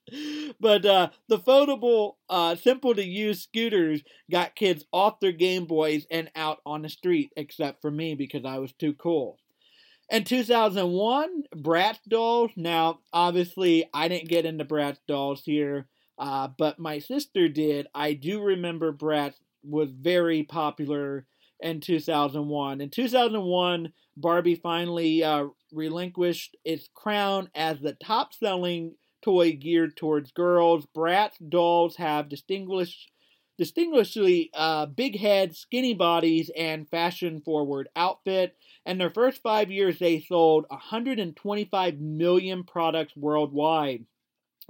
[0.60, 6.06] But uh, the foldable, uh, simple to use scooters got kids off their Game Boys
[6.12, 9.38] and out on the street, except for me because I was too cool.
[10.10, 12.52] In 2001, Bratz dolls.
[12.56, 15.88] Now, obviously, I didn't get into Bratz dolls here,
[16.20, 17.88] uh, but my sister did.
[17.96, 21.26] I do remember Bratz was very popular
[21.62, 22.82] in 2001.
[22.82, 30.32] In 2001, Barbie finally uh, relinquished its crown as the top selling toy geared towards
[30.32, 30.86] girls.
[30.96, 33.12] Bratz dolls have distinguished
[33.58, 38.56] distinguishedly uh, big heads, skinny bodies, and fashion forward outfit.
[38.86, 44.06] In their first five years, they sold 125 million products worldwide.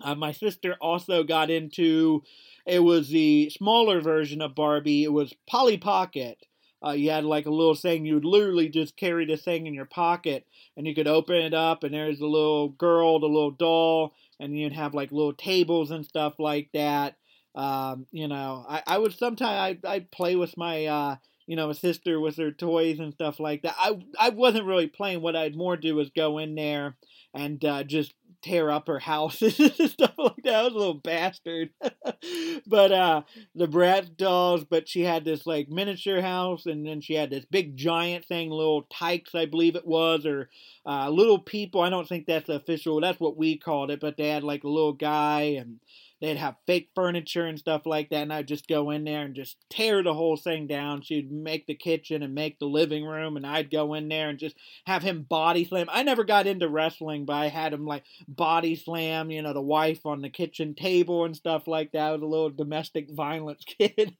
[0.03, 2.23] Uh, my sister also got into
[2.65, 5.03] it was the smaller version of Barbie.
[5.03, 6.45] It was Polly Pocket.
[6.85, 9.73] Uh, you had like a little thing you would literally just carry this thing in
[9.73, 13.51] your pocket, and you could open it up, and there's a little girl, the little
[13.51, 17.15] doll, and you'd have like little tables and stuff like that.
[17.55, 21.15] Um, you know, I, I would sometimes I I play with my uh,
[21.45, 23.75] you know, sister with her toys and stuff like that.
[23.77, 25.21] I I wasn't really playing.
[25.21, 26.95] What I'd more do was go in there
[27.33, 30.55] and uh, just tear up her house and stuff like that.
[30.55, 31.69] I was a little bastard.
[32.67, 33.21] but uh
[33.55, 37.45] the Bratz dolls, but she had this like miniature house and then she had this
[37.45, 40.49] big giant thing, Little Tikes I believe it was, or
[40.85, 41.81] uh little people.
[41.81, 43.01] I don't think that's official.
[43.01, 45.79] That's what we called it, but they had like a little guy and
[46.23, 49.35] they'd have fake furniture and stuff like that, and I'd just go in there and
[49.35, 51.01] just tear the whole thing down.
[51.01, 54.39] She'd make the kitchen and make the living room, and I'd go in there and
[54.39, 54.55] just
[54.85, 55.87] have him body slam.
[55.91, 59.61] I never got into wrestling, but I had him like body slam, you know, the
[59.61, 62.07] wife on the kitchen table and stuff like that.
[62.07, 64.15] I was a little domestic violence kid.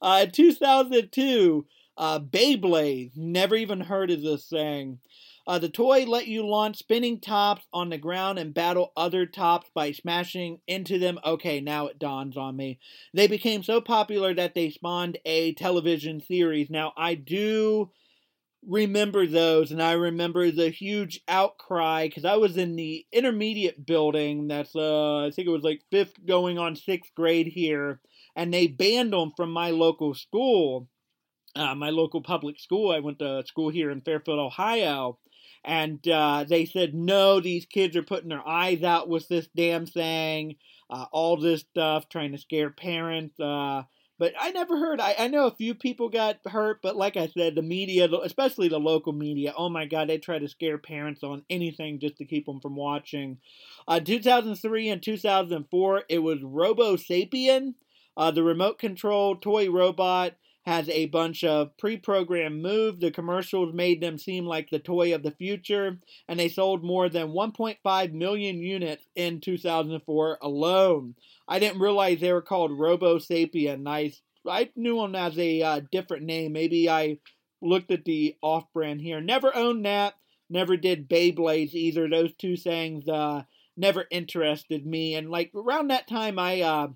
[0.00, 3.16] uh, 2002, uh, Beyblade.
[3.16, 5.00] Never even heard of this thing.
[5.48, 9.70] Uh, the toy let you launch spinning tops on the ground and battle other tops
[9.72, 11.18] by smashing into them.
[11.24, 12.78] Okay, now it dawns on me.
[13.14, 16.68] They became so popular that they spawned a television series.
[16.68, 17.90] Now, I do
[18.66, 24.48] remember those, and I remember the huge outcry because I was in the intermediate building.
[24.48, 28.02] That's, uh, I think it was like fifth going on sixth grade here,
[28.36, 30.88] and they banned them from my local school.
[31.56, 32.92] Uh, my local public school.
[32.92, 35.18] I went to school here in Fairfield, Ohio
[35.64, 39.86] and uh, they said no these kids are putting their eyes out with this damn
[39.86, 40.56] thing
[40.90, 43.82] uh, all this stuff trying to scare parents uh,
[44.18, 45.00] but I never heard.
[45.00, 48.68] I, I know a few people got hurt, but like I said, the media, especially
[48.68, 52.24] the local media, oh my God, they try to scare parents on anything just to
[52.24, 53.38] keep them from watching.
[53.86, 57.74] Uh, 2003 and 2004, it was Robo Sapien,
[58.16, 60.32] uh, the remote control toy robot
[60.68, 63.00] has a bunch of pre-programmed moves.
[63.00, 67.08] The commercials made them seem like the toy of the future, and they sold more
[67.08, 71.14] than 1.5 million units in 2004 alone.
[71.48, 73.88] I didn't realize they were called Robosapien.
[73.88, 74.12] I,
[74.46, 76.52] I knew them as a uh, different name.
[76.52, 77.16] Maybe I
[77.62, 79.22] looked at the off-brand here.
[79.22, 80.16] Never owned that.
[80.50, 82.10] Never did Beyblades either.
[82.10, 85.14] Those two things uh, never interested me.
[85.14, 86.88] And like around that time, I uh,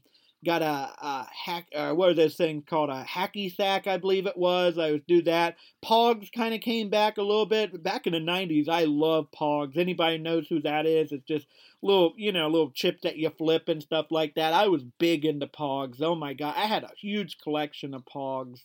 [0.45, 2.91] got a, a hack, uh, what are those things called?
[2.91, 4.79] A hacky sack, I believe it was.
[4.79, 5.57] I would do that.
[5.85, 7.83] Pogs kind of came back a little bit.
[7.83, 9.77] Back in the 90s, I love Pogs.
[9.77, 11.13] Anybody knows who that is?
[11.13, 11.47] It's just
[11.81, 14.53] little, you know, little chips that you flip and stuff like that.
[14.53, 16.01] I was big into Pogs.
[16.01, 16.55] Oh my God.
[16.57, 18.61] I had a huge collection of Pogs.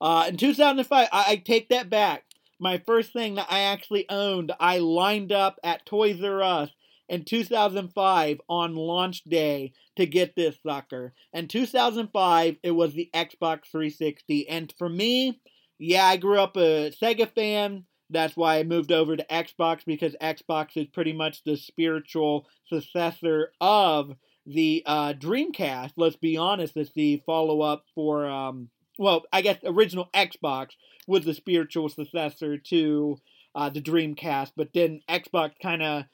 [0.00, 2.24] Uh, in 2005, I, I take that back.
[2.58, 6.70] My first thing that I actually owned, I lined up at Toys R Us
[7.12, 11.12] in 2005 on launch day to get this sucker.
[11.34, 14.48] In 2005, it was the Xbox 360.
[14.48, 15.38] And for me,
[15.78, 17.84] yeah, I grew up a Sega fan.
[18.08, 23.52] That's why I moved over to Xbox because Xbox is pretty much the spiritual successor
[23.60, 24.14] of
[24.46, 25.92] the uh, Dreamcast.
[25.98, 30.68] Let's be honest, it's the follow up for, um, well, I guess original Xbox
[31.06, 33.18] was the spiritual successor to
[33.54, 36.04] uh, the Dreamcast, but then Xbox kind of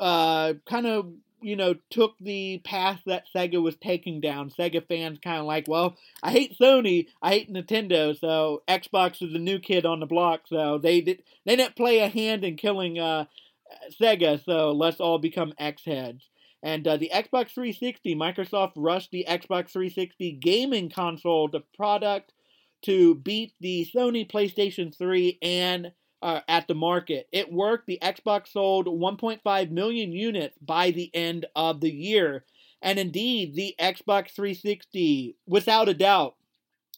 [0.00, 4.50] uh, kind of you know took the path that Sega was taking down.
[4.50, 9.32] Sega fans kind of like, well, I hate Sony, I hate Nintendo, so Xbox is
[9.32, 10.42] the new kid on the block.
[10.46, 13.26] So they did they didn't play a hand in killing uh,
[14.00, 14.42] Sega.
[14.44, 16.24] So let's all become X heads.
[16.62, 22.32] And uh, the Xbox 360, Microsoft rushed the Xbox 360 gaming console, the product,
[22.82, 27.28] to beat the Sony PlayStation 3 and uh, at the market.
[27.32, 27.86] It worked.
[27.86, 32.44] The Xbox sold 1.5 million units by the end of the year.
[32.82, 36.36] And indeed, the Xbox 360, without a doubt,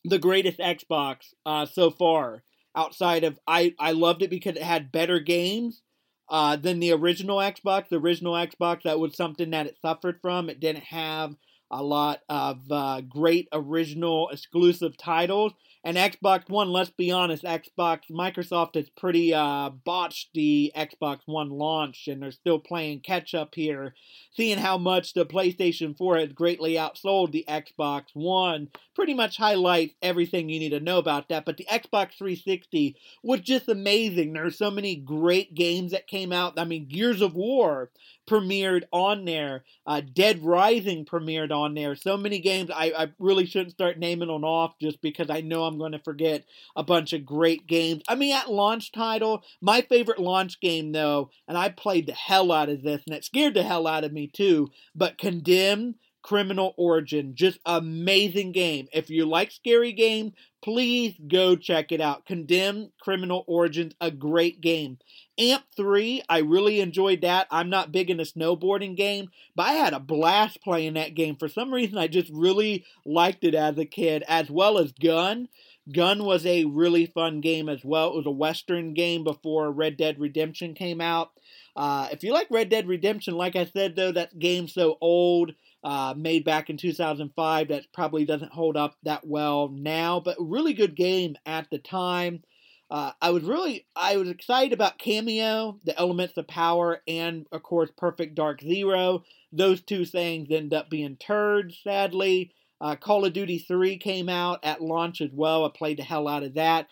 [0.05, 2.43] the greatest Xbox uh, so far.
[2.75, 5.83] Outside of, I, I loved it because it had better games
[6.31, 7.89] uh, than the original Xbox.
[7.91, 10.49] The original Xbox, that was something that it suffered from.
[10.49, 11.35] It didn't have
[11.71, 15.53] a lot of uh, great original exclusive titles.
[15.85, 21.51] And Xbox One, let's be honest, Xbox Microsoft has pretty uh, botched the Xbox One
[21.51, 23.95] launch, and they're still playing catch up here.
[24.31, 29.95] Seeing how much the PlayStation 4 has greatly outsold the Xbox One, pretty much highlights
[30.03, 31.45] everything you need to know about that.
[31.45, 34.33] But the Xbox 360 was just amazing.
[34.33, 36.59] There's so many great games that came out.
[36.59, 37.90] I mean, Gears of War
[38.29, 39.64] premiered on there.
[39.87, 41.95] Uh, Dead Rising premiered on there.
[41.97, 42.71] So many games.
[42.71, 45.99] I, I really shouldn't start naming them off just because I know I'm going to
[45.99, 46.45] forget
[46.77, 48.03] a bunch of great games.
[48.09, 52.53] I mean, at launch title, my favorite launch game though, and I played the hell
[52.53, 54.71] out of this, and it scared the hell out of me too.
[54.95, 57.35] But Condemned Criminal Origin.
[57.35, 58.89] Just amazing game.
[58.93, 60.33] If you like scary games,
[60.63, 62.25] please go check it out.
[62.27, 64.99] Condemned Criminal Origins, a great game.
[65.39, 67.49] Amped 3, I really enjoyed that.
[67.51, 71.37] I'm not big in the snowboarding game, but I had a blast playing that game.
[71.37, 75.49] For some reason, I just really liked it as a kid, as well as Gun.
[75.93, 78.11] Gun was a really fun game as well.
[78.11, 81.33] It was a Western game before Red Dead Redemption came out.
[81.75, 85.53] Uh, if you like Red Dead Redemption, like I said, though, that game's so old
[85.85, 90.73] uh, made back in 2005 that probably doesn't hold up that well now, but really
[90.73, 92.42] good game at the time.
[92.90, 97.62] Uh, I was really I was excited about Kameo, the Elements of Power, and of
[97.62, 99.25] course Perfect Dark Zero.
[99.51, 102.53] Those two things end up being turds, sadly.
[102.83, 105.64] Uh, Call of Duty 3 came out at launch as well.
[105.64, 106.88] I played the hell out of that.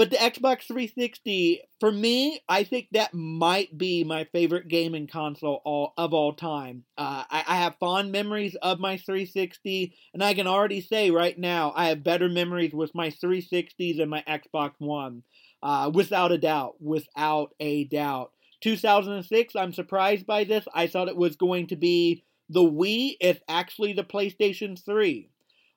[0.00, 5.60] But the Xbox 360, for me, I think that might be my favorite gaming console
[5.62, 6.84] all, of all time.
[6.96, 11.38] Uh, I, I, have fond memories of my 360, and I can already say right
[11.38, 15.22] now I have better memories with my 360s than my Xbox One.
[15.62, 16.76] Uh, without a doubt.
[16.80, 18.32] Without a doubt.
[18.62, 20.64] 2006, I'm surprised by this.
[20.72, 23.18] I thought it was going to be the Wii.
[23.20, 25.28] It's actually the PlayStation 3.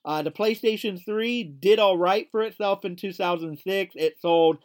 [0.05, 3.93] Uh, the PlayStation 3 did all right for itself in 2006.
[3.95, 4.57] It sold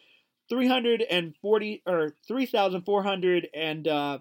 [0.48, 4.18] 340 or 3,400 and uh,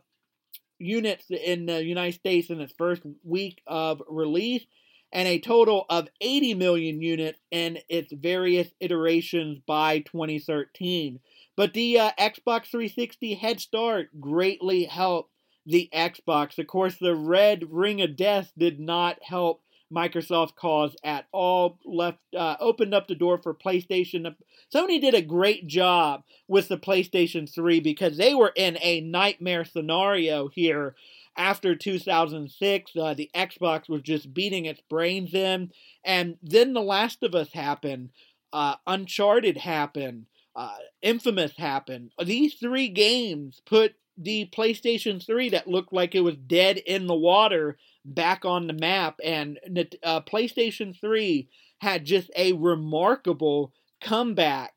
[0.79, 4.65] units in the United States in its first week of release,
[5.11, 11.19] and a total of 80 million units in its various iterations by 2013.
[11.55, 15.31] But the uh, Xbox 360 head start greatly helped
[15.65, 16.59] the Xbox.
[16.59, 19.61] Of course, the red ring of death did not help
[19.93, 21.79] Microsoft's cause at all.
[21.85, 24.35] Left uh, opened up the door for PlayStation.
[24.73, 29.65] Sony did a great job with the PlayStation 3 because they were in a nightmare
[29.65, 30.95] scenario here
[31.37, 32.91] after 2006.
[32.95, 35.71] Uh, the Xbox was just beating its brains in,
[36.03, 38.09] and then The Last of Us happened.
[38.51, 40.25] Uh, Uncharted happened.
[40.55, 42.11] Uh, Infamous happened.
[42.23, 47.15] These three games put the PlayStation 3 that looked like it was dead in the
[47.15, 47.77] water
[48.07, 49.19] back on the map.
[49.23, 49.59] And
[50.03, 51.49] uh, PlayStation 3
[51.79, 54.73] had just a remarkable comeback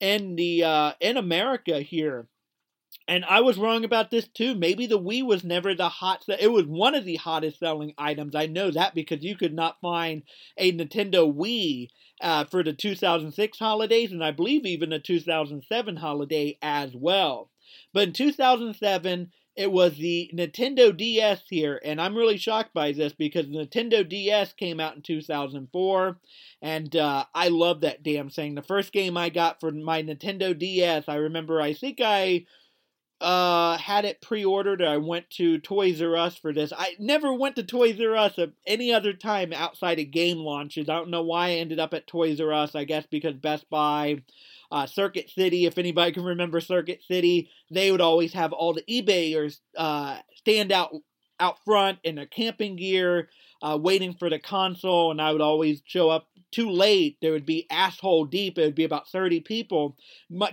[0.00, 2.28] in the uh, in America here.
[3.06, 4.54] And I was wrong about this too.
[4.54, 6.24] Maybe the Wii was never the hot.
[6.28, 8.36] It was one of the hottest selling items.
[8.36, 10.22] I know that because you could not find
[10.56, 11.88] a Nintendo Wii
[12.20, 17.50] uh, for the 2006 holidays, and I believe even the 2007 holiday as well.
[17.92, 23.12] But in 2007, it was the Nintendo DS here, and I'm really shocked by this
[23.12, 26.18] because Nintendo DS came out in 2004,
[26.62, 28.54] and uh, I love that damn thing.
[28.54, 32.46] The first game I got for my Nintendo DS, I remember, I think I
[33.20, 34.82] uh, had it pre-ordered.
[34.82, 36.72] I went to Toys R Us for this.
[36.76, 40.88] I never went to Toys R Us any other time outside of game launches.
[40.88, 42.74] I don't know why I ended up at Toys R Us.
[42.74, 44.22] I guess because Best Buy,
[44.70, 45.66] uh, Circuit City.
[45.66, 50.72] If anybody can remember Circuit City, they would always have all the eBayers uh, stand
[50.72, 50.94] out
[51.38, 53.30] out front in their camping gear,
[53.62, 57.16] uh, waiting for the console, and I would always show up too late.
[57.22, 58.58] There would be asshole deep.
[58.58, 59.96] It would be about 30 people.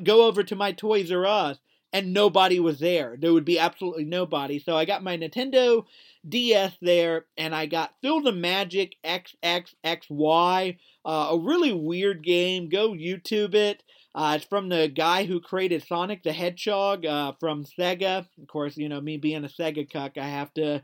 [0.03, 1.57] Go over to my Toys R Us
[1.93, 3.15] and nobody was there.
[3.19, 4.59] There would be absolutely nobody.
[4.59, 5.85] So I got my Nintendo
[6.27, 12.69] DS there, and I got Feel the Magic XXXY, uh, a really weird game.
[12.69, 13.83] Go YouTube it.
[14.17, 18.25] Uh, it's from the guy who created Sonic the Hedgehog uh, from Sega.
[18.41, 20.81] Of course, you know me being a Sega cuck, I have to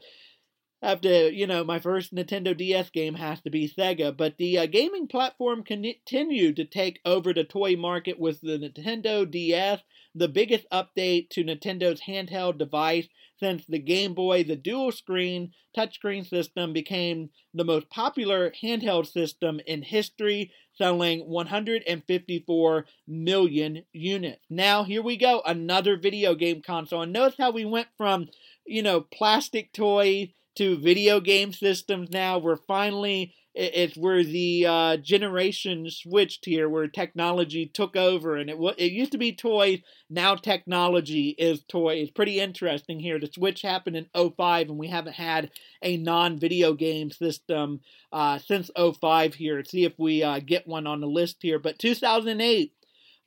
[0.83, 4.15] have to, you know, my first Nintendo DS game has to be Sega.
[4.15, 9.29] But the uh, gaming platform continued to take over the toy market with the Nintendo
[9.29, 9.79] DS
[10.13, 13.07] the biggest update to Nintendo's handheld device
[13.43, 19.59] since the Game Boy, the dual screen touchscreen system became the most popular handheld system
[19.67, 24.45] in history, selling 154 million units.
[24.49, 27.01] Now, here we go, another video game console.
[27.01, 28.29] And notice how we went from,
[28.65, 32.37] you know, plastic toys to video game systems now.
[32.37, 38.57] We're finally it's where the uh, generation switched here, where technology took over, and it
[38.79, 39.79] it used to be toys.
[40.09, 41.95] Now technology is toy.
[41.95, 43.19] It's pretty interesting here.
[43.19, 45.51] The switch happened in 05, and we haven't had
[45.83, 47.81] a non-video game system
[48.11, 49.63] uh, since 05 here.
[49.63, 51.59] see if we uh, get one on the list here.
[51.59, 52.73] But 2008,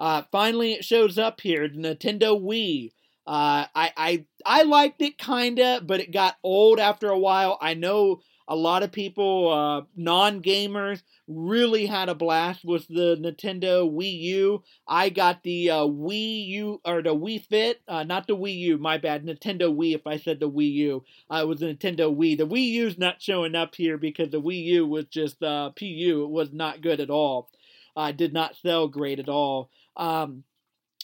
[0.00, 1.68] uh, finally it shows up here.
[1.68, 2.90] The Nintendo Wii.
[3.28, 7.58] Uh, I I I liked it kinda, but it got old after a while.
[7.60, 13.16] I know a lot of people, uh, non gamers, really had a blast with the
[13.16, 14.62] Nintendo Wii U.
[14.86, 18.78] I got the uh, Wii U or the Wii Fit, uh, not the Wii U.
[18.78, 19.94] My bad, Nintendo Wii.
[19.94, 22.38] If I said the Wii U, uh, it was the Nintendo Wii.
[22.38, 26.24] The Wii U's not showing up here because the Wii U was just uh, PU.
[26.24, 27.50] It was not good at all.
[27.96, 29.70] Uh, did not sell great at all.
[29.96, 30.44] Um,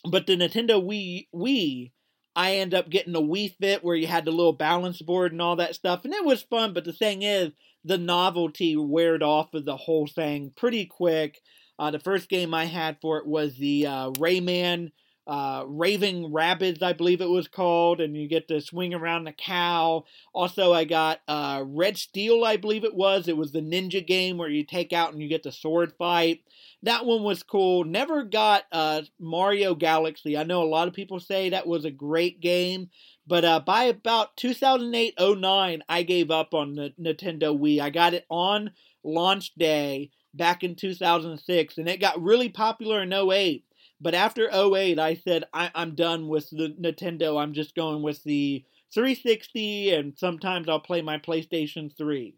[0.05, 1.91] but the Nintendo Wii Wii
[2.35, 5.43] I end up getting a Wii Fit where you had the little balance board and
[5.43, 6.73] all that stuff, and it was fun.
[6.73, 7.53] But the thing is,
[7.85, 11.41] the novelty weared off of the whole thing pretty quick.
[11.79, 14.93] Uh, the first game I had for it was the uh, Rayman
[15.27, 19.33] uh, Raving Rabbids, I believe it was called, and you get to swing around the
[19.33, 20.05] cow.
[20.33, 23.29] Also, I got uh, Red Steel, I believe it was.
[23.29, 26.43] It was the ninja game where you take out and you get the sword fight.
[26.83, 27.85] That one was cool.
[27.85, 30.37] Never got uh, Mario Galaxy.
[30.37, 32.91] I know a lot of people say that was a great game,
[33.25, 37.81] but uh, by about 2008 09, I gave up on the Nintendo Wii.
[37.81, 38.73] I got it on
[39.05, 43.65] launch day back in 2006, and it got really popular in 08
[44.03, 47.41] but after 08, I said, I, am done with the Nintendo.
[47.41, 52.35] I'm just going with the 360, and sometimes I'll play my PlayStation 3.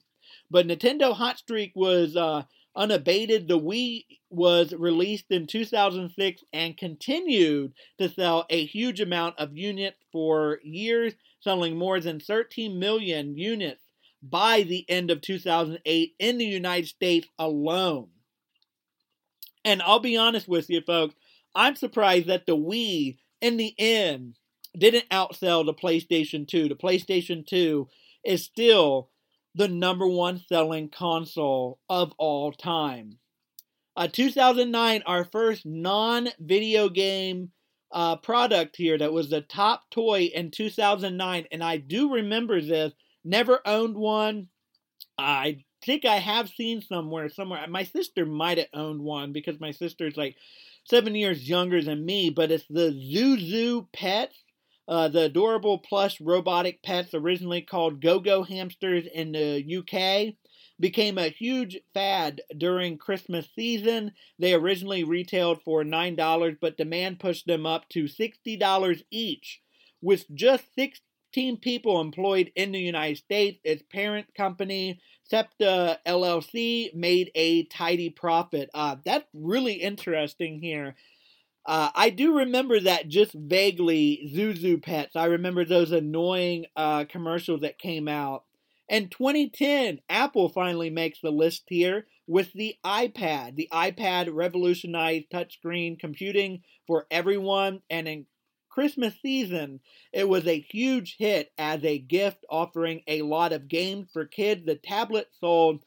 [0.50, 2.42] But Nintendo Hot Streak was uh,
[2.76, 3.48] unabated.
[3.48, 9.96] The Wii was released in 2006 and continued to sell a huge amount of units
[10.12, 13.80] for years, selling more than 13 million units
[14.22, 18.08] by the end of 2008 in the United States alone.
[19.64, 21.14] And I'll be honest with you, folks,
[21.54, 24.36] I'm surprised that the Wii, in the end,
[24.76, 26.68] didn't outsell the PlayStation 2.
[26.68, 27.88] The PlayStation 2
[28.24, 29.10] is still
[29.54, 33.18] the number one selling console of all time.
[33.96, 37.52] Uh, 2009, our first non video game
[37.92, 42.92] uh, product here that was the top toy in 2009, and I do remember this.
[43.24, 44.48] Never owned one.
[45.16, 47.64] I think I have seen somewhere, somewhere.
[47.68, 50.36] My sister might have owned one because my sister's like
[50.84, 54.36] seven years younger than me, but it's the Zhu Zhu Pets.
[54.86, 60.34] Uh, the adorable plush robotic pets, originally called Go Go hamsters in the UK,
[60.78, 64.12] became a huge fad during Christmas season.
[64.38, 69.60] They originally retailed for $9, but demand pushed them up to $60 each.
[70.02, 70.64] With just
[71.34, 78.08] 16 people employed in the United States, its parent company, Cepia LLC, made a tidy
[78.08, 78.70] profit.
[78.72, 80.94] Uh, that's really interesting here.
[81.66, 85.16] Uh, I do remember that just vaguely, Zhu Zhu Pets.
[85.16, 88.44] I remember those annoying uh, commercials that came out.
[88.88, 93.56] In 2010, Apple finally makes the list here with the iPad.
[93.56, 98.26] The iPad revolutionized touchscreen computing for everyone, and in
[98.74, 99.78] Christmas season,
[100.12, 104.66] it was a huge hit as a gift offering a lot of games for kids.
[104.66, 105.84] The tablet sold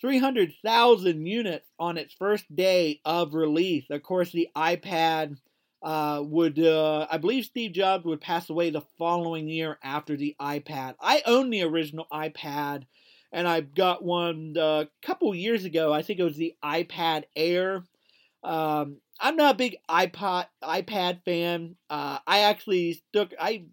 [0.00, 3.84] 300,000 units on its first day of release.
[3.90, 5.36] Of course, the iPad
[5.82, 10.34] uh, would, uh, I believe Steve Jobs would pass away the following year after the
[10.40, 10.94] iPad.
[11.02, 12.84] I own the original iPad,
[13.30, 15.92] and I got one a uh, couple years ago.
[15.92, 17.84] I think it was the iPad Air.
[18.42, 21.76] Um, I'm not a big iPod iPad fan.
[21.88, 23.64] Uh, I actually stuck I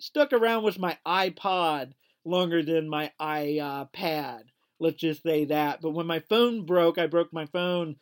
[0.00, 1.92] stuck around with my iPod
[2.24, 4.42] longer than my iPad.
[4.80, 5.80] Let's just say that.
[5.80, 7.96] But when my phone broke, I broke my phone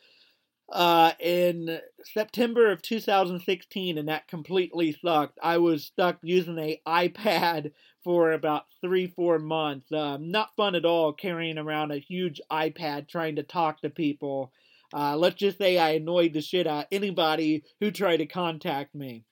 [0.73, 5.39] uh, in September of 2016, and that completely sucked.
[5.43, 7.73] I was stuck using a iPad
[8.05, 9.93] for about three, four months.
[9.93, 14.53] Uh, not fun at all carrying around a huge iPad trying to talk to people.
[14.95, 19.25] Uh, let's just say I annoyed the shit out anybody who tried to contact me.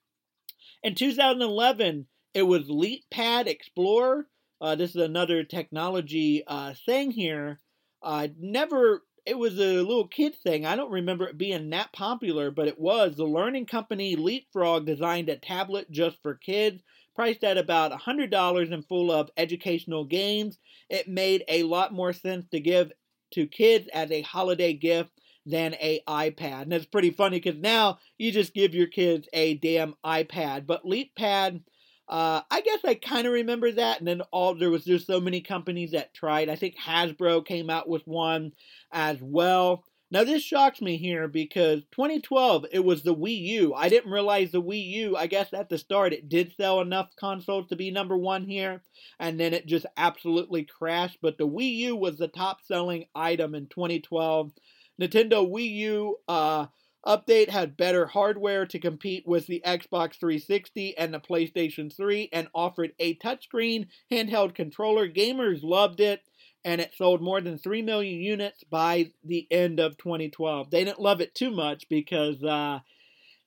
[0.83, 4.27] In 2011, it was LeapPad Explorer.
[4.61, 7.61] Uh, this is another technology uh, thing here.
[8.03, 10.67] Uh, never it was a little kid thing.
[10.67, 13.17] I don't remember it being that popular, but it was.
[13.17, 16.83] The learning company Leapfrog designed a tablet just for kids,
[17.17, 20.59] priced at about $100 and full of educational games.
[20.91, 22.93] It made a lot more sense to give
[23.33, 25.11] to kids as a holiday gift
[25.47, 26.63] than a iPad.
[26.63, 30.67] And it's pretty funny because now you just give your kids a damn iPad.
[30.67, 31.61] But LeapPad
[32.07, 35.21] uh, I guess I kind of remember that, and then all there was just so
[35.21, 36.51] many companies that tried.
[36.51, 38.53] I think Hasbro came out with one
[38.93, 39.85] as well.
[40.11, 43.75] Now this shocks me here because 2012 it was the Wii U.
[43.75, 45.17] I didn't realize the Wii U.
[45.17, 48.83] I guess at the start it did sell enough consoles to be number one here,
[49.19, 51.19] and then it just absolutely crashed.
[51.23, 54.53] But the Wii U was the top selling item in 2012.
[55.01, 56.17] Nintendo Wii U.
[56.29, 56.67] Uh,
[57.07, 62.49] update had better hardware to compete with the Xbox 360 and the PlayStation 3 and
[62.55, 65.09] offered a touchscreen handheld controller.
[65.09, 66.23] Gamers loved it
[66.65, 70.71] and it sold more than 3 million units by the end of 2012.
[70.71, 72.81] They didn't love it too much because uh,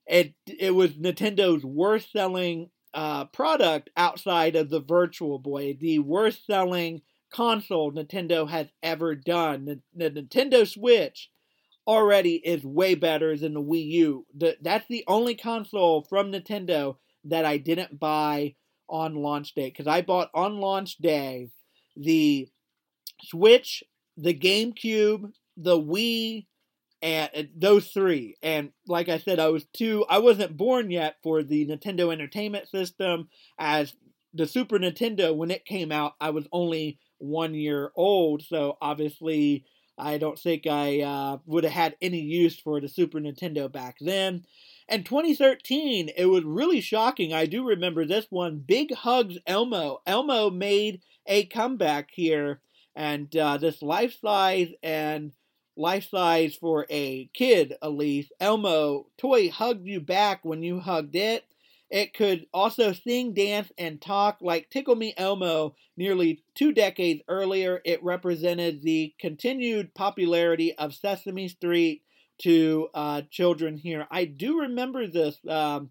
[0.05, 6.45] it it was Nintendo's worst selling uh, product outside of the Virtual Boy, the worst
[6.45, 9.65] selling console Nintendo has ever done.
[9.65, 11.29] The, the Nintendo Switch
[11.87, 14.25] already is way better than the Wii U.
[14.35, 18.55] The, that's the only console from Nintendo that I didn't buy
[18.89, 21.49] on launch day because I bought on launch day
[21.95, 22.47] the
[23.23, 23.83] Switch,
[24.15, 26.45] the GameCube, the Wii,
[27.01, 28.35] and those three.
[28.41, 32.69] And like I said, I was too I wasn't born yet for the Nintendo Entertainment
[32.69, 33.29] System
[33.59, 33.93] as
[34.33, 36.13] the Super Nintendo when it came out.
[36.19, 39.65] I was only one year old, so obviously
[39.97, 43.97] I don't think I uh, would have had any use for the Super Nintendo back
[43.99, 44.45] then.
[44.89, 47.33] And 2013, it was really shocking.
[47.33, 48.59] I do remember this one.
[48.59, 50.01] Big Hugs Elmo.
[50.05, 52.61] Elmo made a comeback here,
[52.95, 55.33] and uh, this life size and
[55.75, 58.31] life size for a kid, at least.
[58.39, 61.45] Elmo toy hugged you back when you hugged it.
[61.89, 67.81] It could also sing, dance, and talk like Tickle Me Elmo nearly two decades earlier.
[67.85, 72.03] It represented the continued popularity of Sesame Street
[72.39, 74.05] to uh, children here.
[74.11, 75.37] I do remember this.
[75.47, 75.89] Um,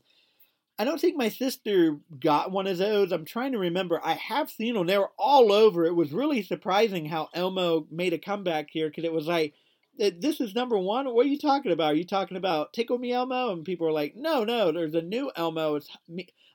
[0.79, 3.11] I don't think my sister got one of those.
[3.11, 3.99] I'm trying to remember.
[4.05, 4.87] I have seen them.
[4.87, 5.87] They were all over.
[5.87, 9.55] It was really surprising how Elmo made a comeback here because it was like
[9.99, 11.07] this is number one.
[11.07, 11.93] What are you talking about?
[11.93, 13.53] Are you talking about Tickle Me Elmo?
[13.53, 15.77] And people are like, no, no, there's a new Elmo.
[15.77, 15.89] It's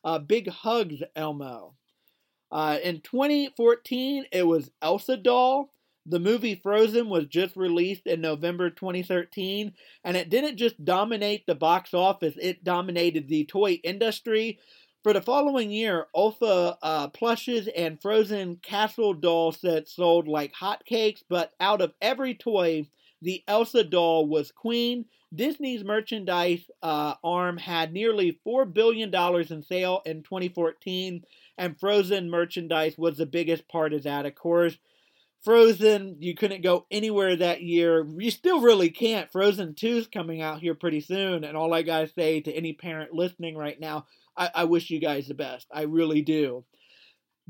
[0.04, 1.76] uh, Big Hugs Elmo.
[2.52, 5.72] Uh, in 2014, it was Elsa Doll.
[6.06, 9.74] The movie Frozen was just released in November 2013,
[10.04, 14.60] and it didn't just dominate the box office, it dominated the toy industry.
[15.04, 21.24] For the following year, Olaf uh, plushes and frozen castle doll sets sold like hotcakes,
[21.30, 22.88] but out of every toy,
[23.22, 25.06] the Elsa doll was queen.
[25.34, 31.24] Disney's merchandise uh, arm had nearly $4 billion in sale in 2014,
[31.58, 34.78] and Frozen merchandise was the biggest part of that, of course.
[35.42, 38.06] Frozen, you couldn't go anywhere that year.
[38.18, 39.32] You still really can't.
[39.32, 42.74] Frozen 2 is coming out here pretty soon, and all I gotta say to any
[42.74, 44.06] parent listening right now,
[44.36, 45.68] I, I wish you guys the best.
[45.72, 46.66] I really do.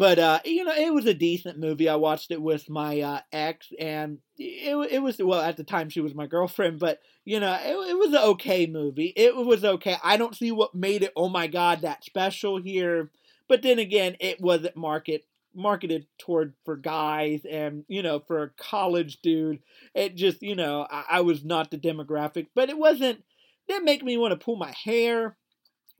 [0.01, 1.87] But uh, you know, it was a decent movie.
[1.87, 5.89] I watched it with my uh, ex, and it it was well at the time
[5.89, 6.79] she was my girlfriend.
[6.79, 9.13] But you know, it, it was an okay movie.
[9.15, 9.97] It was okay.
[10.03, 11.13] I don't see what made it.
[11.15, 13.11] Oh my god, that special here.
[13.47, 18.49] But then again, it wasn't market marketed toward for guys and you know for a
[18.51, 19.59] college dude
[19.93, 23.21] it just you know I, I was not the demographic but it wasn't
[23.67, 25.35] didn't make me want to pull my hair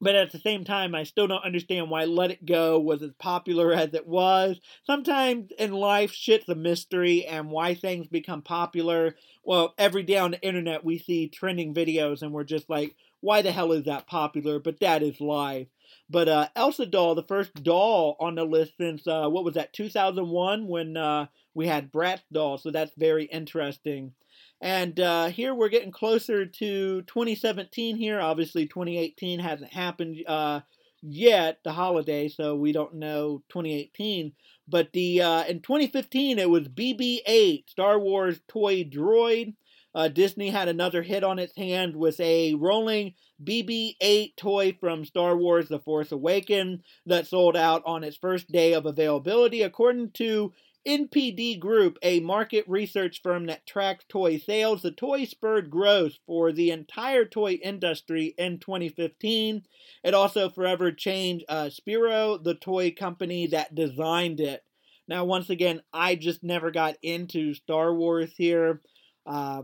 [0.01, 3.11] but at the same time, I still don't understand why Let It Go was as
[3.19, 4.59] popular as it was.
[4.85, 9.15] Sometimes in life, shit's a mystery, and why things become popular.
[9.43, 13.41] Well, every day on the internet, we see trending videos, and we're just like, why
[13.43, 14.59] the hell is that popular?
[14.59, 15.67] But that is life.
[16.09, 19.73] But uh, Elsa doll, the first doll on the list since uh, what was that,
[19.73, 22.57] 2001, when uh, we had Bratz doll.
[22.57, 24.13] So that's very interesting.
[24.61, 28.19] And uh, here we're getting closer to 2017 here.
[28.19, 30.61] Obviously, 2018 hasn't happened uh,
[31.01, 34.33] yet, the holiday, so we don't know 2018.
[34.67, 39.55] But the uh, in 2015, it was BB-8, Star Wars toy droid.
[39.93, 45.35] Uh, Disney had another hit on its hand with a rolling BB-8 toy from Star
[45.35, 50.53] Wars: The Force Awakens that sold out on its first day of availability, according to
[50.87, 56.51] NPD Group, a market research firm that tracks toy sales, the toy spurred growth for
[56.51, 59.63] the entire toy industry in 2015.
[60.03, 64.63] It also forever changed uh, Sphero, the toy company that designed it.
[65.07, 68.81] Now, once again, I just never got into Star Wars here.
[69.25, 69.63] Uh,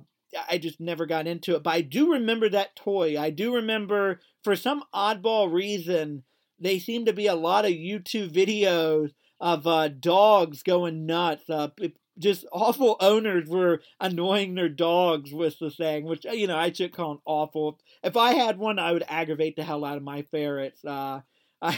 [0.50, 3.20] I just never got into it, but I do remember that toy.
[3.20, 6.24] I do remember, for some oddball reason,
[6.60, 11.50] they seem to be a lot of YouTube videos of uh, dogs going nuts.
[11.50, 11.70] Uh,
[12.18, 16.94] just awful owners were annoying their dogs with the thing, which you know I should
[16.94, 17.80] call awful.
[18.04, 20.84] If I had one, I would aggravate the hell out of my ferrets.
[20.84, 21.22] Uh,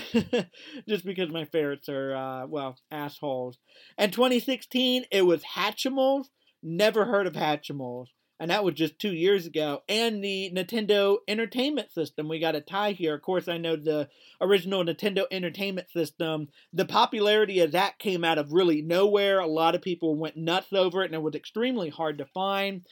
[0.89, 3.57] just because my ferrets are uh, well assholes.
[3.97, 6.25] And 2016, it was Hatchimals.
[6.61, 8.07] Never heard of Hatchimals
[8.39, 9.83] and that was just two years ago.
[9.89, 13.15] And the Nintendo Entertainment System, we got a tie here.
[13.15, 14.07] Of course, I know the
[14.39, 19.39] original Nintendo Entertainment System, the popularity of that came out of really nowhere.
[19.39, 22.85] A lot of people went nuts over it, and it was extremely hard to find.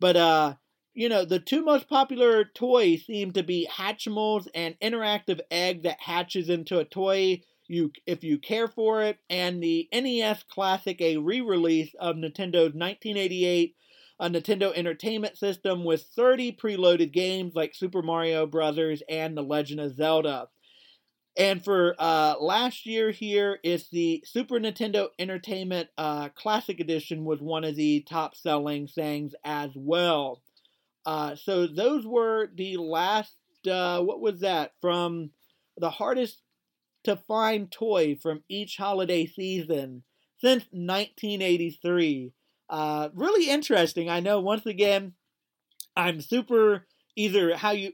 [0.00, 0.54] But, uh,
[0.94, 6.00] you know, the two most popular toys seem to be Hatchimals and Interactive Egg that
[6.00, 11.16] hatches into a toy you if you care for it, and the NES Classic, a
[11.16, 13.74] re-release of Nintendo's 1988
[14.20, 19.80] a Nintendo Entertainment System with 30 preloaded games like Super Mario Brothers and The Legend
[19.80, 20.48] of Zelda.
[21.36, 27.40] And for uh, last year here, it's the Super Nintendo Entertainment uh, Classic Edition was
[27.40, 30.42] one of the top selling things as well.
[31.04, 33.34] Uh, so those were the last,
[33.68, 35.30] uh, what was that, from
[35.76, 36.40] the hardest
[37.02, 40.04] to find toy from each holiday season
[40.38, 42.32] since 1983.
[42.68, 44.08] Uh, really interesting.
[44.08, 45.12] I know once again,
[45.96, 46.86] I'm super
[47.16, 47.92] either how you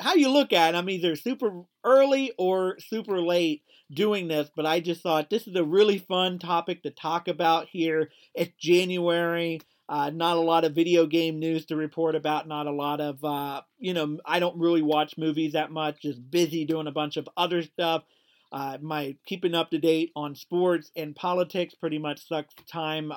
[0.00, 3.62] how you look at it, I'm either super early or super late
[3.92, 7.68] doing this, but I just thought this is a really fun topic to talk about
[7.70, 8.10] here.
[8.34, 9.60] It's January.
[9.88, 12.46] Uh, not a lot of video game news to report about.
[12.46, 16.02] Not a lot of, uh, you know, I don't really watch movies that much.
[16.02, 18.04] Just busy doing a bunch of other stuff.
[18.52, 23.10] Uh, my keeping up to date on sports and politics pretty much sucks time.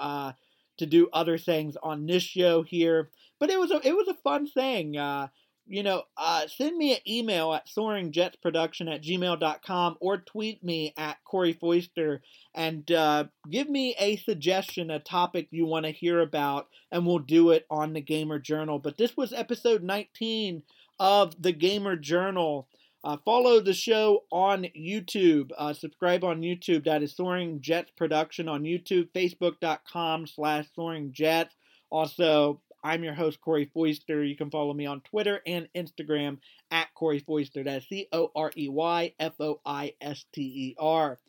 [0.82, 3.12] To do other things on this show here.
[3.40, 4.98] But it was a it was a fun thing.
[4.98, 5.28] Uh,
[5.68, 11.24] you know, uh, send me an email at soaringjetsproduction at gmail.com or tweet me at
[11.24, 12.24] Corey Foister
[12.56, 17.20] and uh, give me a suggestion, a topic you want to hear about, and we'll
[17.20, 18.80] do it on the Gamer Journal.
[18.80, 20.64] But this was episode 19
[21.00, 22.68] of the Gamer Journal.
[23.04, 25.52] Uh, follow the show on YouTube.
[25.58, 26.86] Uh, subscribe on YouTube.
[26.86, 29.10] That is Soaring Jets Production on YouTube.
[29.16, 31.56] Facebook.com slash Soaring Jets.
[31.90, 34.24] Also, I'm your host, Corey Foister.
[34.24, 36.38] You can follow me on Twitter and Instagram
[36.70, 37.64] at Corey Foister.
[37.64, 41.20] That's C O R E Y F O I S T E R.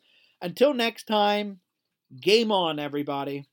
[0.41, 1.59] Until next time,
[2.19, 3.45] game on, everybody.